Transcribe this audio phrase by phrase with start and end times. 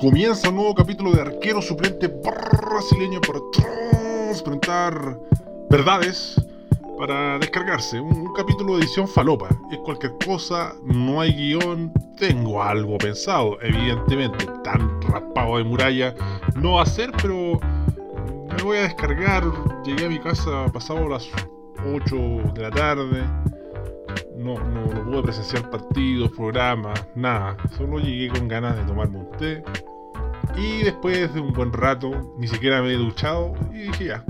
[0.00, 5.18] Comienza un nuevo capítulo de arquero suplente brasileño para transparentar
[5.68, 6.40] verdades
[6.98, 8.00] para descargarse.
[8.00, 9.48] Un, capítulo de edición falopa.
[9.72, 13.58] Es cualquier cosa, no hay guion, tengo algo pensado.
[13.62, 16.14] Evidentemente, tan raspado de muralla
[16.56, 17.58] no va a ser, pero
[18.56, 19.44] me voy a descargar.
[19.84, 21.28] Llegué a mi casa pasado las
[21.92, 22.16] 8
[22.54, 23.24] de la tarde.
[24.36, 27.56] No, no, no pude presenciar partidos, programas, nada.
[27.76, 29.62] Solo llegué con ganas de tomarme un té
[30.58, 34.24] y después de un buen rato, ni siquiera me he duchado y dije ya,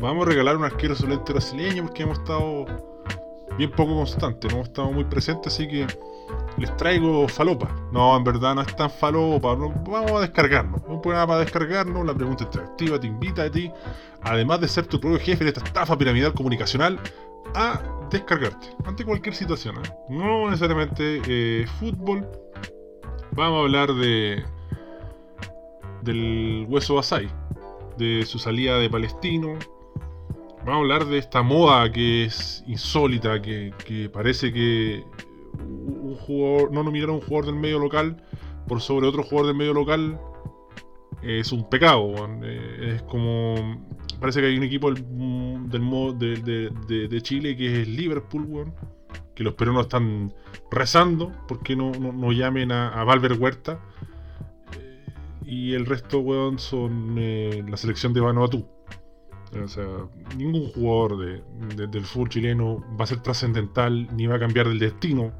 [0.00, 2.66] vamos a regalar un arquero solente brasileño porque hemos estado
[3.56, 5.86] bien poco constantes, no hemos estado muy presentes, así que
[6.58, 7.74] les traigo falopa.
[7.90, 10.82] No, en verdad no es tan falopa, vamos a descargarnos.
[10.86, 13.72] Un programa para descargarnos, la pregunta interactiva te invita a ti,
[14.22, 17.00] además de ser tu propio jefe de esta estafa piramidal comunicacional,
[17.54, 17.80] a
[18.10, 19.76] descargarte ante cualquier situación.
[19.76, 19.88] ¿eh?
[20.10, 22.28] No necesariamente eh, fútbol.
[23.32, 24.44] Vamos a hablar de
[26.06, 27.28] del hueso Basay,
[27.98, 29.58] de su salida de Palestino.
[30.60, 35.04] Vamos a hablar de esta moda que es insólita, que, parece que
[35.58, 38.22] un jugador, no nominar a un jugador del medio local
[38.66, 40.18] por sobre otro jugador del medio local
[41.22, 42.14] es un pecado.
[42.42, 43.84] Eh, es como.
[44.20, 48.72] Parece que hay un equipo del, de, Chile que es Liverpool,
[49.34, 50.32] que los peruanos están
[50.70, 53.78] rezando porque no, no, llamen a, a Valver Huerta
[55.46, 58.66] y el resto, weón, son eh, la selección de Vanuatu.
[59.62, 59.86] O sea,
[60.36, 65.32] ningún jugador del fútbol chileno va a ser trascendental, ni va a cambiar el destino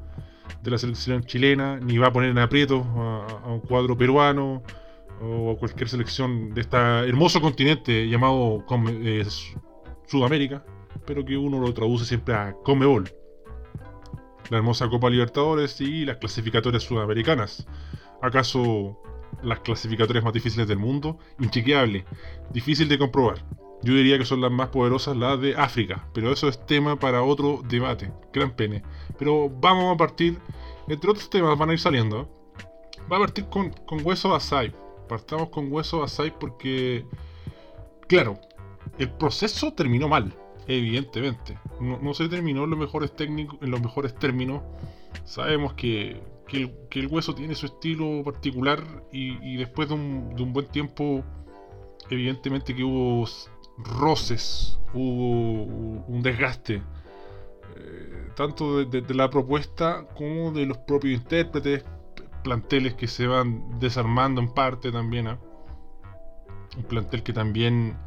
[0.63, 4.63] de la selección chilena, ni va a poner en aprietos a, un cuadro peruano
[5.21, 8.63] o a cualquier selección de este hermoso continente llamado
[9.03, 9.25] eh,
[10.07, 10.63] Sudamérica,
[11.05, 13.11] pero que uno lo traduce siempre a Comebol.
[14.49, 17.67] La hermosa Copa Libertadores y las clasificatorias sudamericanas.
[18.21, 18.97] ¿Acaso
[19.43, 22.05] las clasificatorias más difíciles del mundo, inchequeable,
[22.51, 23.43] difícil de comprobar.
[23.83, 27.21] Yo diría que son las más poderosas las de África, pero eso es tema para
[27.21, 28.81] otro debate, gran pene.
[29.19, 30.39] Pero vamos a partir,
[30.87, 32.27] entre otros temas van a ir saliendo.
[33.11, 34.73] Va a partir con, con Hueso Asai.
[35.07, 37.05] Partamos con Hueso Asai porque,
[38.07, 38.39] claro,
[38.97, 40.33] el proceso terminó mal,
[40.67, 41.57] evidentemente.
[41.79, 44.63] No, no se terminó en los mejores técnicos, en los mejores términos.
[45.23, 51.23] Sabemos que que el, hueso tiene su estilo particular y, después de un, buen tiempo,
[52.09, 53.25] evidentemente que hubo
[53.77, 55.63] roces, hubo
[56.07, 56.81] un desgaste,
[57.75, 61.83] eh, tanto de, la propuesta como de los propios intérpretes,
[62.43, 65.27] planteles que se van desarmando en parte también.
[65.27, 65.39] ¿ah?
[66.77, 67.97] Un plantel que también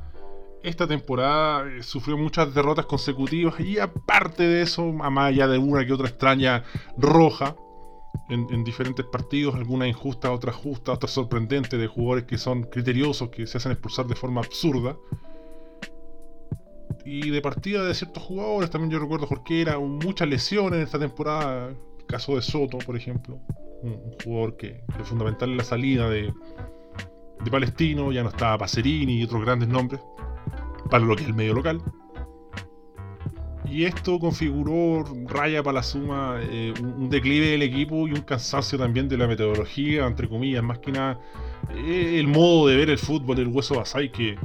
[0.63, 5.59] esta temporada eh, sufrió muchas derrotas consecutivas y aparte de eso, a más allá de
[5.59, 6.65] una que otra extraña
[6.97, 7.57] roja,
[8.29, 13.47] en, diferentes partidos, algunas injustas, otras justas, otras sorprendentes, de jugadores que son criteriosos, que
[13.47, 14.97] se hacen expulsar de forma absurda.
[17.05, 21.75] Y de partida de ciertos jugadores, también yo recuerdo Jorquera, muchas lesiones en esta temporada.
[22.07, 23.39] Caso de Soto, por ejemplo,
[23.83, 26.33] un, jugador que, fue fundamental en la salida de,
[27.45, 30.01] de Palestino, ya no estaba Pacerini y otros grandes nombres,
[30.91, 31.81] para lo que es el medio local.
[33.71, 38.77] Y esto configuró, raya para la suma, eh, un, declive del equipo y un cansancio
[38.77, 41.21] también de la metodología, entre comillas, más que nada
[41.75, 44.37] eh, el modo de ver el fútbol del hueso Basay, que,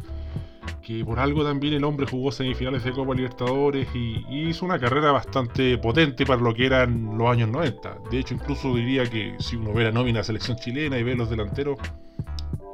[0.84, 5.12] que por algo también el hombre jugó semifinales de Copa Libertadores y, hizo una carrera
[5.12, 7.98] bastante potente para lo que eran los años 90.
[8.12, 11.16] De hecho, incluso diría que si uno ve la nómina de selección chilena y ve
[11.16, 11.80] los delanteros,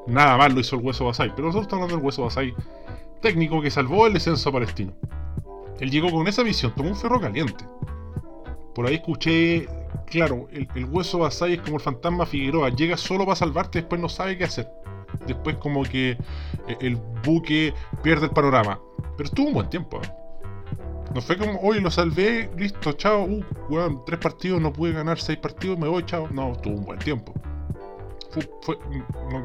[0.05, 1.31] nada más lo hizo el hueso Basay.
[1.33, 2.53] Pero nosotros estamos hablando del hueso Basay
[3.21, 4.93] técnico que salvó el descenso palestino.
[5.81, 7.65] Él llegó con esa visión, tomó un ferro caliente.
[8.75, 9.67] Por ahí escuché,
[10.05, 14.07] claro, el, hueso Basay es como el fantasma Figueroa, llega solo para salvarte, después no
[14.07, 14.71] sabe qué hacer.
[15.25, 18.79] Después como que eh, el buque pierde el panorama.
[19.17, 19.99] Pero estuvo un buen tiempo.
[20.03, 20.09] ¿eh?
[21.15, 25.19] No fue como, oye, lo salvé, listo, chao, uh, weón, tres partidos, no pude ganar
[25.19, 26.29] seis partidos, me voy, chao.
[26.31, 27.33] No, estuvo un buen tiempo.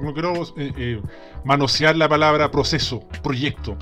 [0.02, 1.00] no, quiero eh,
[1.44, 3.78] manosear la palabra proceso, proyecto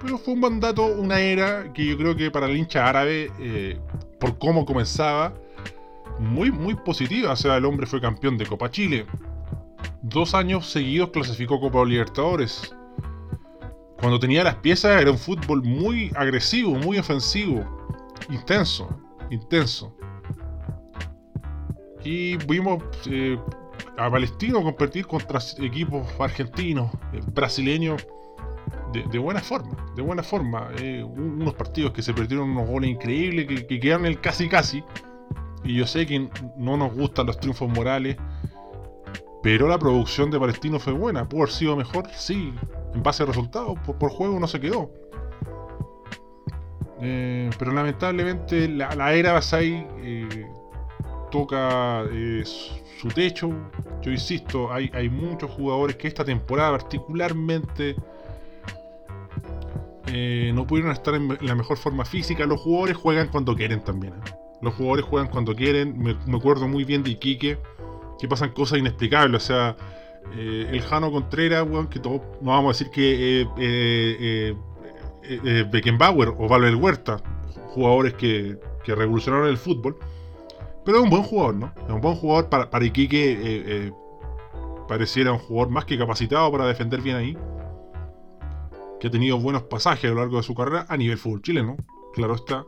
[0.00, 3.78] pero fue un mandato, una era que yo creo que para el hincha árabe, eh,
[4.18, 5.34] por cómo comenzaba,
[6.18, 7.32] muy, muy positiva.
[7.32, 9.06] O sea, el hombre fue campeón de Copa Chile.
[10.02, 12.74] Dos años seguidos clasificó Copa Libertadores.
[13.98, 17.62] Cuando tenía las piezas era un fútbol muy agresivo, muy ofensivo,
[18.30, 18.88] intenso,
[19.30, 19.94] intenso.
[22.02, 23.38] Y vimos eh,
[23.98, 28.06] a Palestino competir contra equipos argentinos, eh, brasileños
[28.92, 30.70] de, buena forma, de buena forma.
[30.78, 34.84] Eh, unos partidos que se perdieron unos goles increíbles, que, que quedaron el casi casi.
[35.64, 38.16] Y yo sé que no nos gustan los triunfos morales,
[39.42, 41.28] Pero la producción de Palestino fue buena.
[41.28, 42.08] ¿Pudo haber sido mejor?
[42.14, 42.52] Sí.
[42.94, 44.90] En base a resultados, por, juego no se quedó.
[47.00, 50.46] Eh, pero lamentablemente la, era Basay eh,
[51.30, 52.04] toca
[52.44, 53.50] su techo.
[54.02, 57.96] Yo insisto, hay, hay, muchos jugadores que esta temporada particularmente
[60.06, 62.46] no pudieron estar en la mejor forma física.
[62.46, 64.14] Los jugadores juegan cuando quieren también.
[64.60, 65.98] Los jugadores juegan cuando quieren.
[65.98, 67.58] Me, acuerdo muy bien de Iquique
[68.18, 69.42] que pasan cosas inexplicables.
[69.42, 69.76] O sea,
[70.36, 74.54] eh, el Jano Contreras, que no vamos a decir que eh,
[75.22, 77.22] eh, Beckenbauer o Valver Huerta,
[77.68, 79.96] jugadores que, que, revolucionaron el fútbol,
[80.84, 81.72] pero es un buen jugador, ¿no?
[81.86, 83.92] Es un buen jugador para, para Iquique,
[84.88, 87.38] pareciera un jugador más que capacitado para defender bien ahí,
[89.00, 91.76] que ha tenido buenos pasajes a lo largo de su carrera a nivel fútbol chileno,
[92.14, 92.64] claro está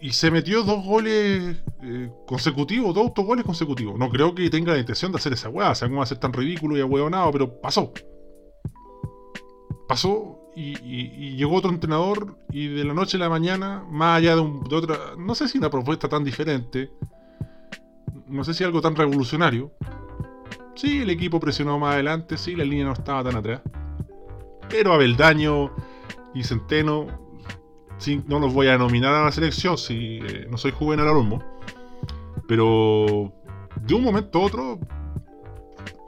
[0.00, 3.98] y se metió dos goles eh, consecutivos, dos autogoles consecutivos.
[3.98, 6.76] No creo que tenga la intención de hacer esa weá, sea, a ser tan ridículo
[6.76, 7.92] y ahueonado, pero pasó.
[9.86, 14.42] Pasó y, llegó otro entrenador y de la noche a la mañana, más allá de,
[14.68, 16.90] de otra, no sé si una propuesta tan diferente,
[18.26, 19.72] no sé si algo tan revolucionario.
[20.76, 23.60] Sí, el equipo presionó más adelante, sí, la línea no estaba tan atrás.
[24.70, 25.74] Pero Abeldaño
[26.32, 27.06] y Centeno
[28.26, 31.42] no los voy a nominar a la selección si eh, no soy juvenil Olmo.
[32.48, 33.32] Pero
[33.82, 34.78] de un momento a otro,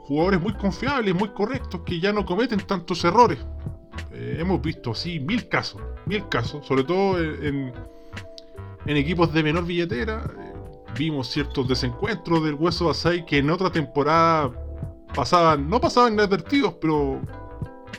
[0.05, 3.39] jugadores muy confiables, muy correctos, que ya no cometen tantos errores.
[4.11, 7.73] Eh, hemos visto así mil casos, mil casos, sobre todo en,
[8.85, 10.23] equipos de menor billetera.
[10.39, 10.53] Eh,
[10.97, 14.51] vimos ciertos desencuentros del Hueso Asai que en otra temporada
[15.15, 17.21] pasaban, no pasaban inadvertidos, pero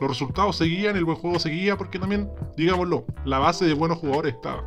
[0.01, 4.35] los resultados seguían, el buen juego seguía, porque también, digámoslo, la base de buenos jugadores
[4.35, 4.65] estaba.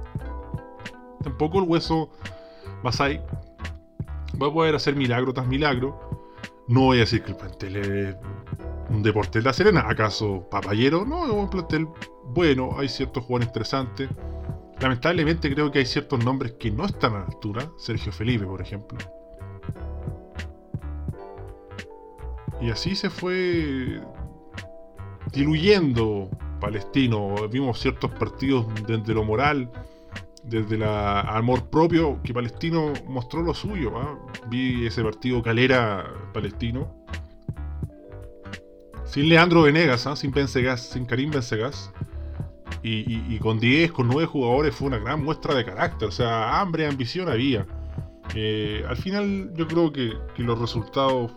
[1.23, 2.09] Tampoco el hueso
[2.83, 3.21] Basai
[4.41, 5.99] va a poder hacer milagro tras milagro.
[6.67, 8.15] No voy a decir que el plantel es
[8.89, 9.85] un deporte de la Serena.
[9.87, 11.05] ¿Acaso papayero?
[11.05, 11.87] No, es un plantel
[12.25, 14.09] bueno, hay ciertos jugadores interesantes.
[14.79, 17.71] Lamentablemente creo que hay ciertos nombres que no están a la altura.
[17.77, 18.97] Sergio Felipe, por ejemplo.
[22.61, 24.01] Y así se fue
[25.31, 26.29] diluyendo
[26.59, 27.35] Palestino.
[27.49, 29.69] Vimos ciertos partidos desde lo moral,
[30.43, 33.97] desde el amor propio, que Palestino mostró lo suyo.
[33.97, 34.17] ¿ah?
[34.49, 36.93] Vi ese partido calera palestino.
[39.05, 40.15] Sin Leandro Venegas, ¿ah?
[40.15, 41.91] sin Benzegas, sin Karim Benzegas.
[42.83, 46.07] Y, con 10, con 9 jugadores fue una gran muestra de carácter.
[46.07, 47.65] O sea, hambre, ambición había.
[48.33, 51.33] Eh, al final yo creo que, los resultados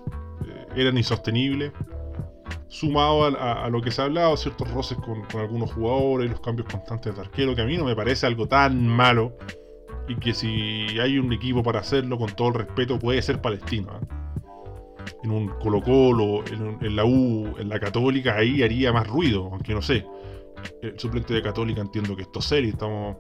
[0.47, 1.73] eh, eran insostenibles
[2.71, 7.15] sumado a, lo que se ha hablado, ciertos roces con, algunos jugadores, los cambios constantes
[7.15, 9.37] de arquero, que a mí no me parece algo tan malo.
[10.09, 14.01] Y que si hay un equipo para hacerlo, con todo el respeto, puede ser palestino.
[15.23, 19.75] En un Colo Colo, en, la U, en la Católica, ahí haría más ruido, aunque
[19.75, 20.07] no sé.
[20.81, 23.17] El suplente de Católica entiendo que esto es serio, estamos,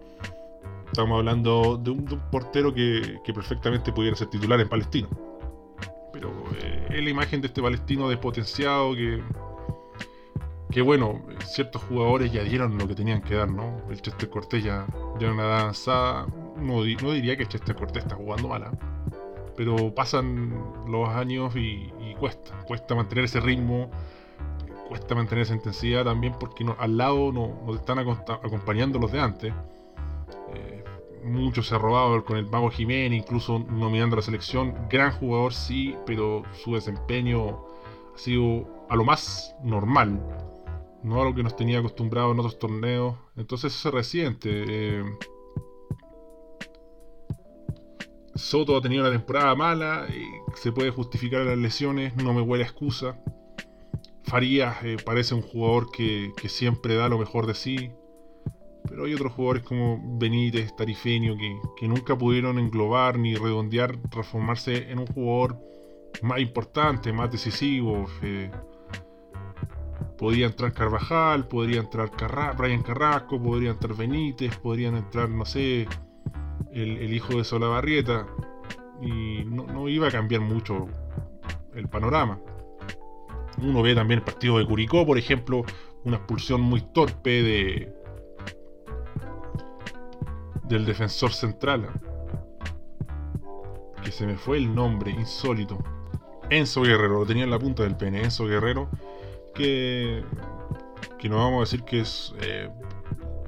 [0.86, 5.29] estamos hablando de un, portero que, que perfectamente pudiera ser titular en Palestino
[6.90, 9.22] es la imagen de este palestino despotenciado que,
[10.70, 13.82] que bueno, ciertos jugadores ya dieron lo que tenían que dar, ¿no?
[13.90, 14.86] El Chester Cortés ya,
[15.18, 18.70] ya una edad avanzada, no, no, diría que Chester Cortés está jugando mala,
[19.56, 20.52] pero pasan
[20.88, 23.90] los años y, cuesta, cuesta mantener ese ritmo,
[24.88, 29.54] cuesta mantener esa intensidad también porque al lado no, nos están acompañando los de antes.
[31.24, 34.74] Mucho se ha robado con el Mago Jiménez, incluso nominando a la selección.
[34.88, 37.58] Gran jugador, sí, pero su desempeño
[38.14, 40.20] ha sido a lo más normal,
[41.02, 43.16] no a lo que nos tenía acostumbrado en otros torneos.
[43.36, 44.64] Entonces eso se resiente.
[44.66, 45.04] Eh,
[48.34, 50.06] Soto ha tenido una temporada mala,
[50.54, 53.20] se puede justificar las lesiones, no me huele excusa.
[54.24, 57.90] Farías eh, parece un jugador que siempre da lo mejor de sí.
[58.90, 61.36] Pero hay otros jugadores como Benítez, Tarifeño,
[61.78, 65.56] que, nunca pudieron englobar ni redondear, transformarse en un jugador
[66.22, 68.06] más importante, más decisivo.
[68.20, 68.50] Eh,
[70.18, 72.10] podría entrar Carvajal, podría entrar
[72.58, 75.86] Brian Carrasco, podría entrar Benítez, podrían entrar, no sé,
[76.72, 78.26] el, hijo de Solabarrieta.
[79.00, 80.88] Y no, no, iba a cambiar mucho
[81.76, 82.40] el panorama.
[83.62, 85.62] Uno ve también el partido de Curicó, por ejemplo,
[86.04, 87.99] una expulsión muy torpe de,
[90.70, 91.90] del defensor central.
[94.02, 95.78] Que se me fue el nombre, insólito.
[96.48, 98.22] Enzo Guerrero, lo tenía en la punta del pene.
[98.22, 98.88] Enzo Guerrero,
[99.54, 100.24] que,
[101.18, 102.70] que no vamos a decir que es eh,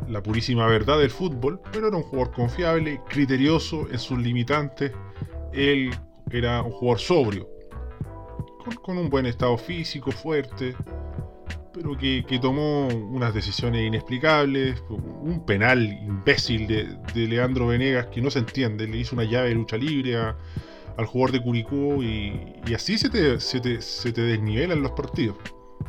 [0.08, 4.92] la purísima verdad del fútbol, pero era un jugador confiable, criterioso en sus limitantes.
[5.52, 5.94] Él
[6.30, 7.48] era un jugador sobrio.
[8.82, 10.74] con, un buen estado físico, fuerte,
[11.82, 18.38] pero que, tomó unas decisiones inexplicables, un penal imbécil de, Leandro Venegas que no se
[18.38, 23.10] entiende, le hizo una llave de lucha libre al jugador de Curicó y, así se
[23.10, 25.36] te, se, te, desnivelan los partidos.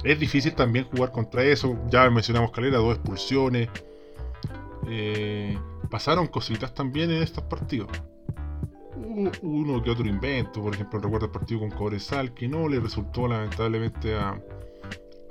[0.04, 3.70] Es difícil también jugar contra eso, ya mencionamos Calera, dos expulsiones.
[4.90, 5.58] Eh,
[5.90, 7.90] pasaron cositas también en estos partidos
[9.42, 13.28] uno que otro invento, por ejemplo, recuerdo el partido con Cobresal, que no le resultó
[13.28, 14.40] lamentablemente a,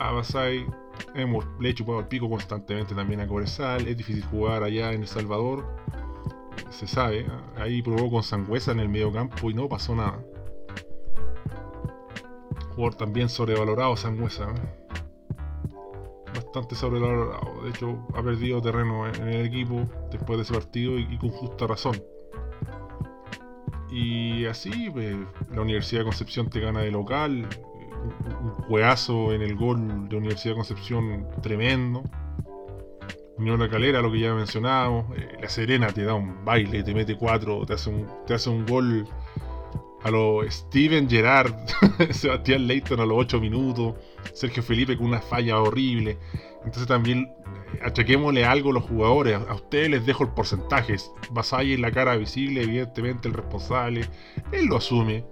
[0.08, 0.66] a Basay.
[1.14, 5.02] Hemos, le he chupado el pico constantemente también a Cobresal, es difícil jugar allá en
[5.02, 5.64] El Salvador,
[6.70, 10.22] se sabe, ahí probó con Sangüesa en el medio campo y no pasó nada.
[12.74, 14.50] Jugador también sobrevalorado Sangüesa.
[14.50, 14.94] ¿eh?
[16.34, 17.62] Bastante sobrevalorado.
[17.62, 21.66] De hecho, ha perdido terreno en el equipo después de ese partido y con justa
[21.66, 22.02] razón.
[23.90, 25.14] Y así, pues,
[25.50, 27.46] la Universidad de Concepción te gana de local.
[28.40, 32.02] Un juegazo en el gol de Universidad Concepción tremendo.
[33.38, 35.16] Unión La Calera, lo que ya mencionábamos.
[35.16, 38.50] Eh, la Serena te da un baile, te mete cuatro, te hace un, te hace
[38.50, 39.06] un gol
[40.02, 41.54] a lo Steven Gerrard,
[42.10, 43.94] Sebastián Leighton a los 8 minutos,
[44.32, 46.18] Sergio Felipe con una falla horrible.
[46.64, 47.32] Entonces también
[47.82, 49.38] achaquémosle algo a los jugadores.
[49.48, 50.96] A ustedes les dejo el porcentaje.
[51.30, 54.08] Basay en la cara visible, evidentemente el responsable.
[54.52, 55.24] Él lo asume.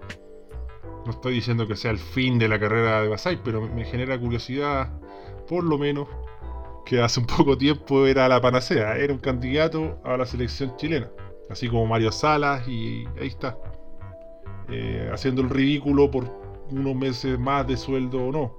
[1.11, 4.17] No estoy diciendo que sea el fin de la carrera de Basay, pero me genera
[4.17, 4.93] curiosidad,
[5.49, 6.07] por lo menos,
[6.87, 8.97] que hace un poco tiempo era la panacea.
[8.97, 11.11] Era un candidato a la selección chilena.
[11.50, 13.59] Así como Mario Salas y ahí está.
[14.69, 16.31] Eh, haciendo el ridículo por
[16.71, 18.55] unos meses más de sueldo o no.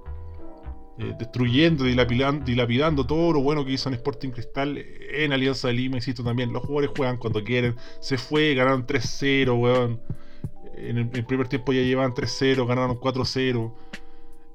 [0.98, 5.74] Eh, destruyendo, dilapidando, dilapidando todo lo bueno que hizo en Sporting Cristal en Alianza de
[5.74, 10.02] Lima, insisto también, los jugadores juegan cuando quieren, se fue, ganaron 3-0, weón.
[10.76, 13.72] En el, primer tiempo ya llevaban 3-0, ganaron 4-0.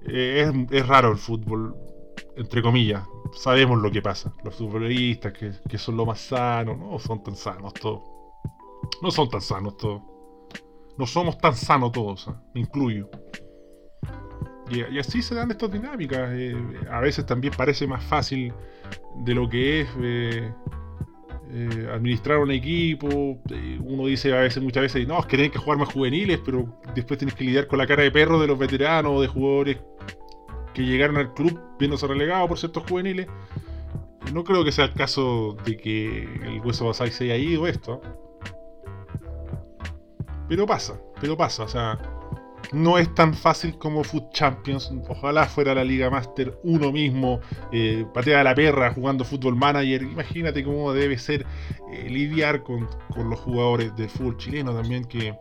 [0.07, 1.75] Eh, es, raro el fútbol,
[2.35, 3.03] entre comillas.
[3.33, 4.33] Sabemos lo que pasa.
[4.43, 8.01] Los futbolistas que, son lo más sanos, no son tan sanos todos.
[9.01, 10.01] No son tan sanos todos.
[10.97, 12.31] No somos tan sanos todos, ¿eh?
[12.55, 13.09] incluyo.
[14.69, 16.29] Y, así se dan estas dinámicas.
[16.33, 16.55] Eh,
[16.89, 18.53] a veces también parece más fácil
[19.23, 20.53] de lo que es
[21.51, 23.39] eh, eh, administrar un equipo.
[23.81, 26.79] uno dice a veces, muchas veces, no, es que tienen que jugar más juveniles, pero
[26.95, 29.77] después tienes que lidiar con la cara de perro de los veteranos de jugadores
[30.73, 33.27] que llegaron al club viéndose relegados por ciertos juveniles.
[34.33, 38.01] No creo que sea el caso de que el hueso Basay se haya ido esto.
[40.49, 42.16] Pero pasa, pero pasa, o sea
[42.71, 44.91] no es tan fácil como Food Champions.
[45.07, 47.39] Ojalá fuera la Liga Master uno mismo,
[47.71, 50.03] eh, patea a la perra jugando Fútbol Manager.
[50.03, 51.45] Imagínate cómo debe ser
[51.91, 55.35] eh, lidiar con, los jugadores del fútbol chileno también, que,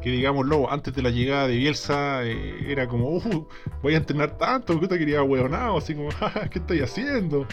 [0.00, 3.48] que digámoslo, antes de la llegada de Bielsa eh, era como, uh,
[3.82, 6.10] voy a entrenar tanto, porque te quería hueonado, así como,
[6.50, 7.46] ¿qué estoy haciendo?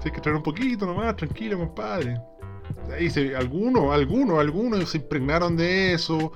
[0.00, 2.18] Tienes que traer un poquito nomás, tranquilo, compadre.
[2.90, 6.32] Ahí se, algunos, algunos, algunos se impregnaron de eso.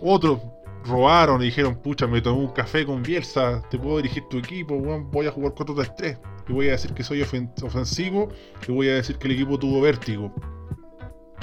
[0.00, 0.40] otros
[0.84, 4.78] robaron y dijeron, pucha, me tomé un café con Bielsa, te puedo dirigir tu equipo,
[4.78, 6.18] voy a jugar 4-3-3.
[6.48, 8.30] Y voy a decir que soy ofensivo
[8.66, 10.32] y voy a decir que el equipo tuvo vértigo,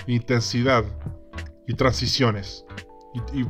[0.07, 0.83] intensidad
[1.67, 2.65] y transiciones.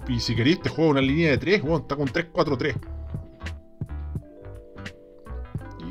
[0.08, 2.75] Y, si queréis, te juego una línea de 3, bueno, está con 3-4-3.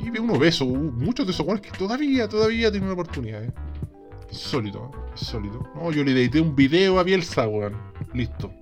[0.04, 3.42] Y uno ve eso, muchos de esos jugadores que todavía, todavía tienen una oportunidad.
[3.42, 3.52] ¿eh?
[4.30, 4.98] Insólito, ¿eh?
[5.12, 5.66] insólito.
[5.74, 7.76] No, yo le edité un video a Bielsa, weón.
[8.12, 8.52] Listo.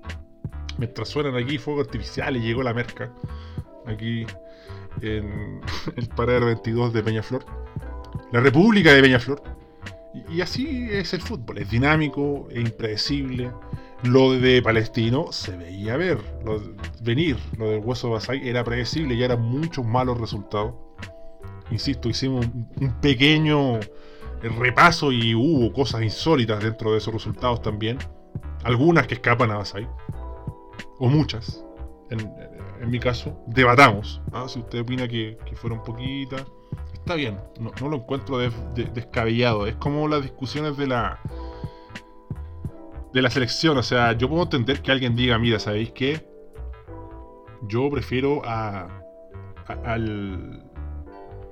[0.78, 3.12] Mientras suenan aquí fuegos artificiales, llegó la merca.
[3.86, 4.26] Aquí
[5.00, 5.60] en
[5.96, 7.44] el paradero 22 de Peñaflor.
[8.32, 9.42] La República de Peñaflor.
[10.28, 11.58] Y, así es el fútbol.
[11.58, 13.50] Es dinámico, es impredecible.
[14.02, 16.18] Lo de Palestino se veía ver,
[17.02, 17.36] venir.
[17.56, 20.74] Lo del hueso de Basay era predecible y eran muchos malos resultados.
[21.70, 22.46] Insisto, hicimos
[22.80, 23.80] un pequeño
[24.42, 27.98] repaso y hubo cosas insólitas dentro de esos resultados también.
[28.64, 29.86] Algunas que escapan a Basay
[30.98, 31.64] o muchas,
[32.10, 34.20] en, mi caso, debatamos.
[34.32, 34.46] ¿ah?
[34.48, 36.44] Si usted opina que, fueron poquitas,
[36.92, 39.66] está bien, no, lo encuentro descabellado.
[39.66, 41.18] Es como las discusiones de la
[43.12, 43.76] de la selección.
[43.78, 46.26] O sea, yo puedo entender que alguien diga, mira, ¿sabéis qué?
[47.68, 48.88] Yo prefiero a,
[49.66, 50.64] a al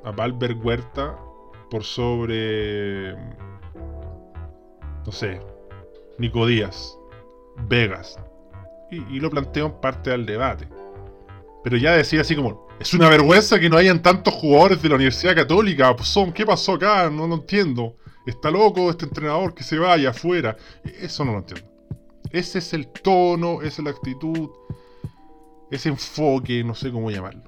[0.04, 1.18] a Valver Huerta
[1.70, 3.14] por sobre
[5.04, 5.40] no sé,
[6.18, 6.98] Nico Díaz,
[7.68, 8.18] Vegas,
[8.90, 10.68] y, lo planteo en parte del debate.
[11.62, 14.94] Pero ya decir así como, es una vergüenza que no hayan tantos jugadores de la
[14.96, 15.94] Universidad Católica.
[16.02, 17.10] Son, ¿qué pasó acá?
[17.10, 17.96] No lo entiendo.
[18.26, 20.56] Está loco este entrenador que se vaya afuera.
[20.84, 21.68] Eso no lo entiendo.
[22.30, 24.48] Ese es el tono, esa es la actitud.
[25.70, 27.42] ese enfoque, no sé cómo llamarlo.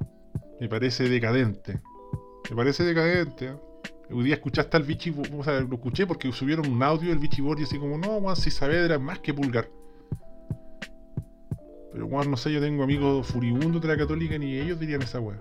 [0.60, 1.80] Me parece decadente.
[2.50, 3.46] Me parece decadente.
[3.46, 3.56] ¿eh?
[4.10, 7.42] Hoy día escuchaste al Vichy, o sea, lo escuché porque subieron un audio del Vichy
[7.58, 9.68] y así como, no, Juan, Saavedra es más que pulgar.
[11.92, 15.20] Pero Juan, no sé, yo tengo amigos furibundos de la católica ni ellos dirían esa
[15.20, 15.38] weá.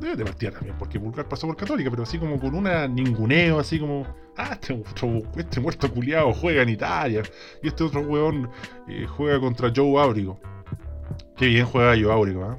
[0.00, 3.58] Debe de partida también, porque Pulgar pasó por católica, pero así como con una ninguneo,
[3.58, 4.06] así como,
[4.36, 4.80] ah, este,
[5.36, 7.22] este muerto culiado juega en Italia.
[7.62, 8.48] Y este otro weón
[8.88, 10.38] eh, juega contra Joe Áurigo.
[11.36, 12.56] Qué bien juega Joe Áurigo, ¿eh?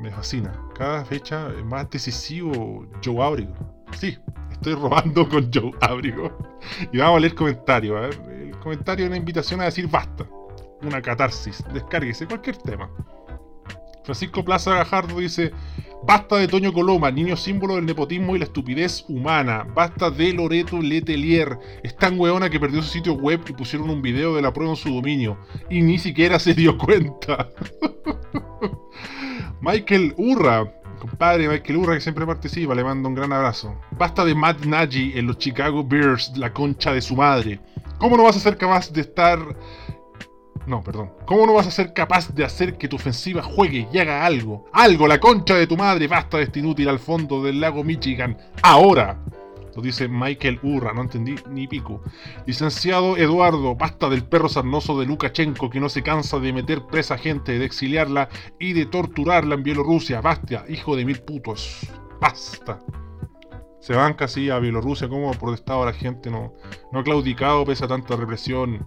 [0.00, 0.52] me fascina.
[0.76, 3.54] Cada fecha es más decisivo Joe Áurigo.
[3.96, 4.16] Sí,
[4.50, 6.36] estoy robando con Joe Ábrigo.
[6.92, 7.96] Y vamos a leer comentarios.
[7.96, 10.26] A ver, el comentario es una invitación a decir basta.
[10.82, 11.62] Una catarsis.
[11.72, 12.90] Descárguese cualquier tema.
[14.04, 15.52] Francisco Plaza Gajardo dice:
[16.02, 19.66] Basta de Toño Coloma, niño símbolo del nepotismo y la estupidez humana.
[19.74, 21.58] Basta de Loreto Letelier.
[21.82, 24.72] Es tan weona que perdió su sitio web y pusieron un video de la prueba
[24.72, 25.38] en su dominio.
[25.68, 27.50] Y ni siquiera se dio cuenta.
[29.60, 30.74] Michael Urra.
[30.98, 33.74] Compadre Michael Urra que siempre participa, le mando un gran abrazo.
[33.92, 37.58] Basta de Matt Nagy en los Chicago Bears, la concha de su madre.
[37.98, 39.38] ¿Cómo no vas a ser capaz de estar
[40.66, 41.12] no, perdón.
[41.26, 44.66] ¿Cómo no vas a ser capaz de hacer que tu ofensiva juegue y haga algo?
[44.72, 45.08] ¡Algo!
[45.08, 46.06] ¡La concha de tu madre!
[46.06, 48.36] ¡Basta de este inútil al fondo del lago Michigan!
[48.62, 49.18] ¡Ahora!
[49.74, 52.02] Lo dice Michael Urra, no entendí ni pico.
[52.46, 57.14] Licenciado Eduardo, basta del perro sarnoso de Lukashenko que no se cansa de meter presa
[57.14, 58.28] a gente, de exiliarla
[58.58, 60.20] y de torturarla en Bielorrusia.
[60.20, 61.86] Basta, hijo de mil putos.
[62.20, 62.80] Basta.
[63.80, 66.52] Se van casi a Bielorrusia como protestado la gente no,
[66.92, 68.86] no ha claudicado pese a tanta represión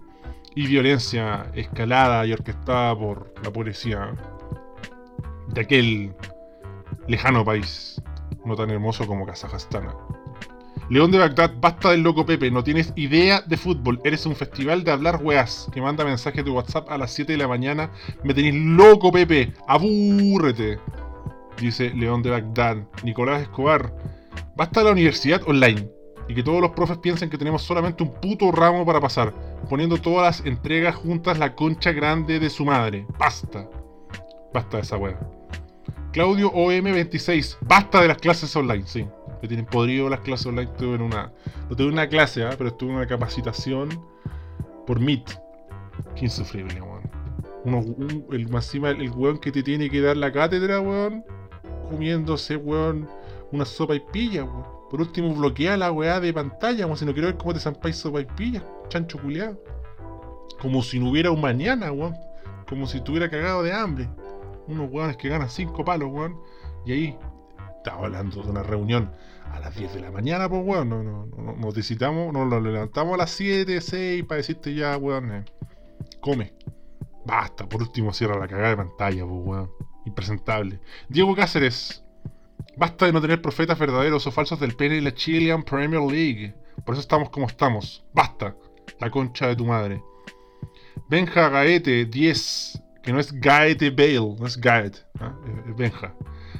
[0.54, 4.14] y violencia escalada y orquestada por la policía
[5.48, 6.14] de aquel
[7.08, 8.00] lejano país,
[8.44, 9.88] no tan hermoso como Kazajstán.
[10.90, 14.84] León de Bagdad, basta del loco Pepe, no tienes idea de fútbol, eres un festival
[14.84, 17.90] de hablar weas, que manda mensaje de WhatsApp a las 7 de la mañana,
[18.22, 20.78] me tenéis loco Pepe, abúrrete,
[21.58, 22.76] dice León de Bagdad.
[23.02, 23.94] Nicolás Escobar,
[24.56, 25.88] basta de la universidad online,
[26.28, 29.32] y que todos los profes piensen que tenemos solamente un puto ramo para pasar,
[29.68, 33.06] poniendo todas las entregas juntas la concha grande de su madre.
[33.18, 33.68] Basta.
[34.52, 35.18] Basta de esa wea.
[36.12, 39.06] Claudio OM26, basta de las clases online, sí.
[39.42, 40.70] Me tienen podrido las clases online.
[40.70, 41.32] Estuve en una.
[41.68, 42.50] No tuve una clase, ¿eh?
[42.56, 43.88] pero estuve en una capacitación
[44.86, 45.38] por Meet.
[46.14, 48.26] Qué insufrible, weón.
[48.30, 51.24] el, más encima, el weón que te tiene que dar la cátedra, weón.
[51.90, 53.08] Comiéndose, weón,
[53.52, 54.73] una sopa y pilla, weón.
[54.90, 57.96] Por último, bloquea la weá de pantalla, como si no quiero ver cómo te zampáis
[57.96, 59.58] sopa y pilla, chancho culiado.
[60.60, 62.16] Como si no hubiera un mañana, weón.
[62.68, 64.08] Como si estuviera cagado de hambre.
[64.66, 66.38] Unos weones que ganan cinco palos, weón.
[66.86, 67.18] Y ahí,
[67.76, 69.10] estaba hablando de una reunión
[69.52, 70.88] a las 10 de la mañana, pues weón.
[70.88, 75.32] No, no, nos visitamos, nos lo levantamos a las 7, 6 para decirte ya, weón.
[75.32, 75.44] Eh,
[76.20, 76.54] come.
[77.26, 79.70] Basta, por último cierra la cagada de pantalla, pues weón.
[80.06, 80.80] Impresentable.
[81.08, 82.03] Diego Cáceres,
[82.76, 86.54] Basta de no tener profetas verdaderos o falsos del pene y la Chilean Premier League.
[86.84, 88.04] Por eso estamos como estamos.
[88.12, 88.56] Basta.
[89.00, 90.02] La concha de tu madre.
[91.08, 92.82] Benja Gaete 10.
[93.02, 94.96] Que no es Gaete Bale, no es Gaet.
[95.20, 95.34] ¿ah?
[95.68, 96.14] Es Benja.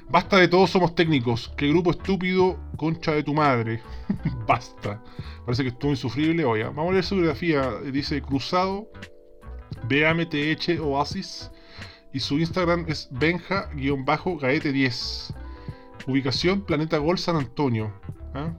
[0.09, 1.53] Basta de todos somos técnicos.
[1.57, 3.83] Qué grupo estúpido, concha de tu madre.
[4.47, 5.03] Basta.
[5.45, 6.45] Parece que estuvo insufrible.
[6.45, 7.81] Oye, vamos a leer su biografía.
[7.91, 8.89] Dice Cruzado,
[9.89, 11.51] BAMTH Oasis.
[12.13, 15.35] Y su Instagram es Benja-Gaete10.
[16.07, 17.93] Ubicación, Planeta Gol San Antonio.
[18.35, 18.53] ¿ah?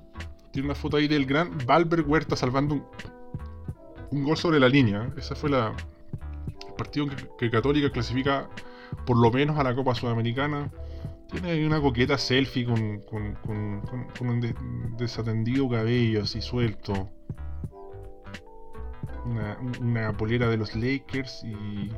[0.51, 2.89] Tiene una foto ahí del gran Valver Huerta salvando
[4.11, 5.11] un, gol sobre la línea.
[5.17, 5.75] Ese fue la,
[6.67, 8.49] el partido que, Católica clasifica
[9.05, 10.71] por lo menos a la Copa Sudamericana.
[11.29, 13.01] Tiene ahí una coqueta selfie con,
[14.21, 17.09] un desatendido cabello así suelto.
[19.81, 21.91] Una, polera de los Lakers y,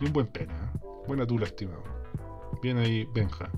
[0.00, 0.54] un buen pena.
[0.54, 0.78] ¿eh?
[1.06, 1.82] Buena tula, estimado.
[2.62, 3.50] Bien ahí, Benja.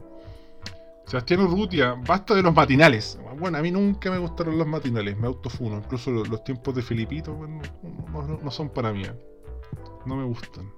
[1.11, 3.19] Sebastián Urrutia, basta de los matinales.
[3.37, 5.79] Bueno, a mí nunca me gustaron los matinales, me autofuno.
[5.79, 7.37] Incluso los, tiempos de Filipito
[8.13, 9.03] no, son para mí.
[10.07, 10.73] No me gustan.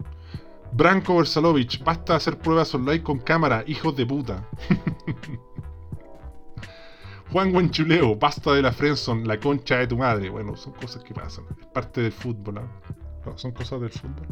[0.72, 4.48] Branko Versalovich, basta de hacer pruebas online con cámara, hijos de puta.
[7.30, 10.30] Juan Guanchuleo, basta de la Frenson, la concha de tu madre.
[10.30, 11.44] Bueno, son cosas que pasan.
[11.60, 12.56] Es parte del fútbol.
[12.56, 13.32] ¿eh?
[13.36, 14.28] son cosas del fútbol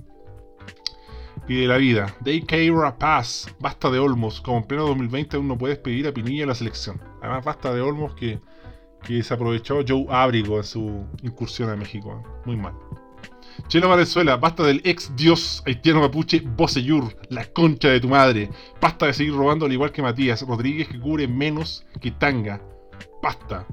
[1.49, 2.15] y de la vida.
[2.21, 4.41] DK Rapaz, basta de Olmos.
[4.41, 7.01] Como en pleno 2020 aún no puedes pedir a Pinilla la selección.
[7.21, 8.41] Además, basta de Olmos que,
[9.03, 12.23] que se aprovechó Joe Abrigo en su incursión a México.
[12.45, 12.75] Muy mal.
[13.69, 18.51] Chelo Valenzuela, basta del ex dios haitiano mapuche Boseyur, la concha de tu madre.
[18.81, 22.61] Basta de seguir robando al igual que Matías Rodríguez que cubre menos que Tanga.
[23.23, 23.67] Basta.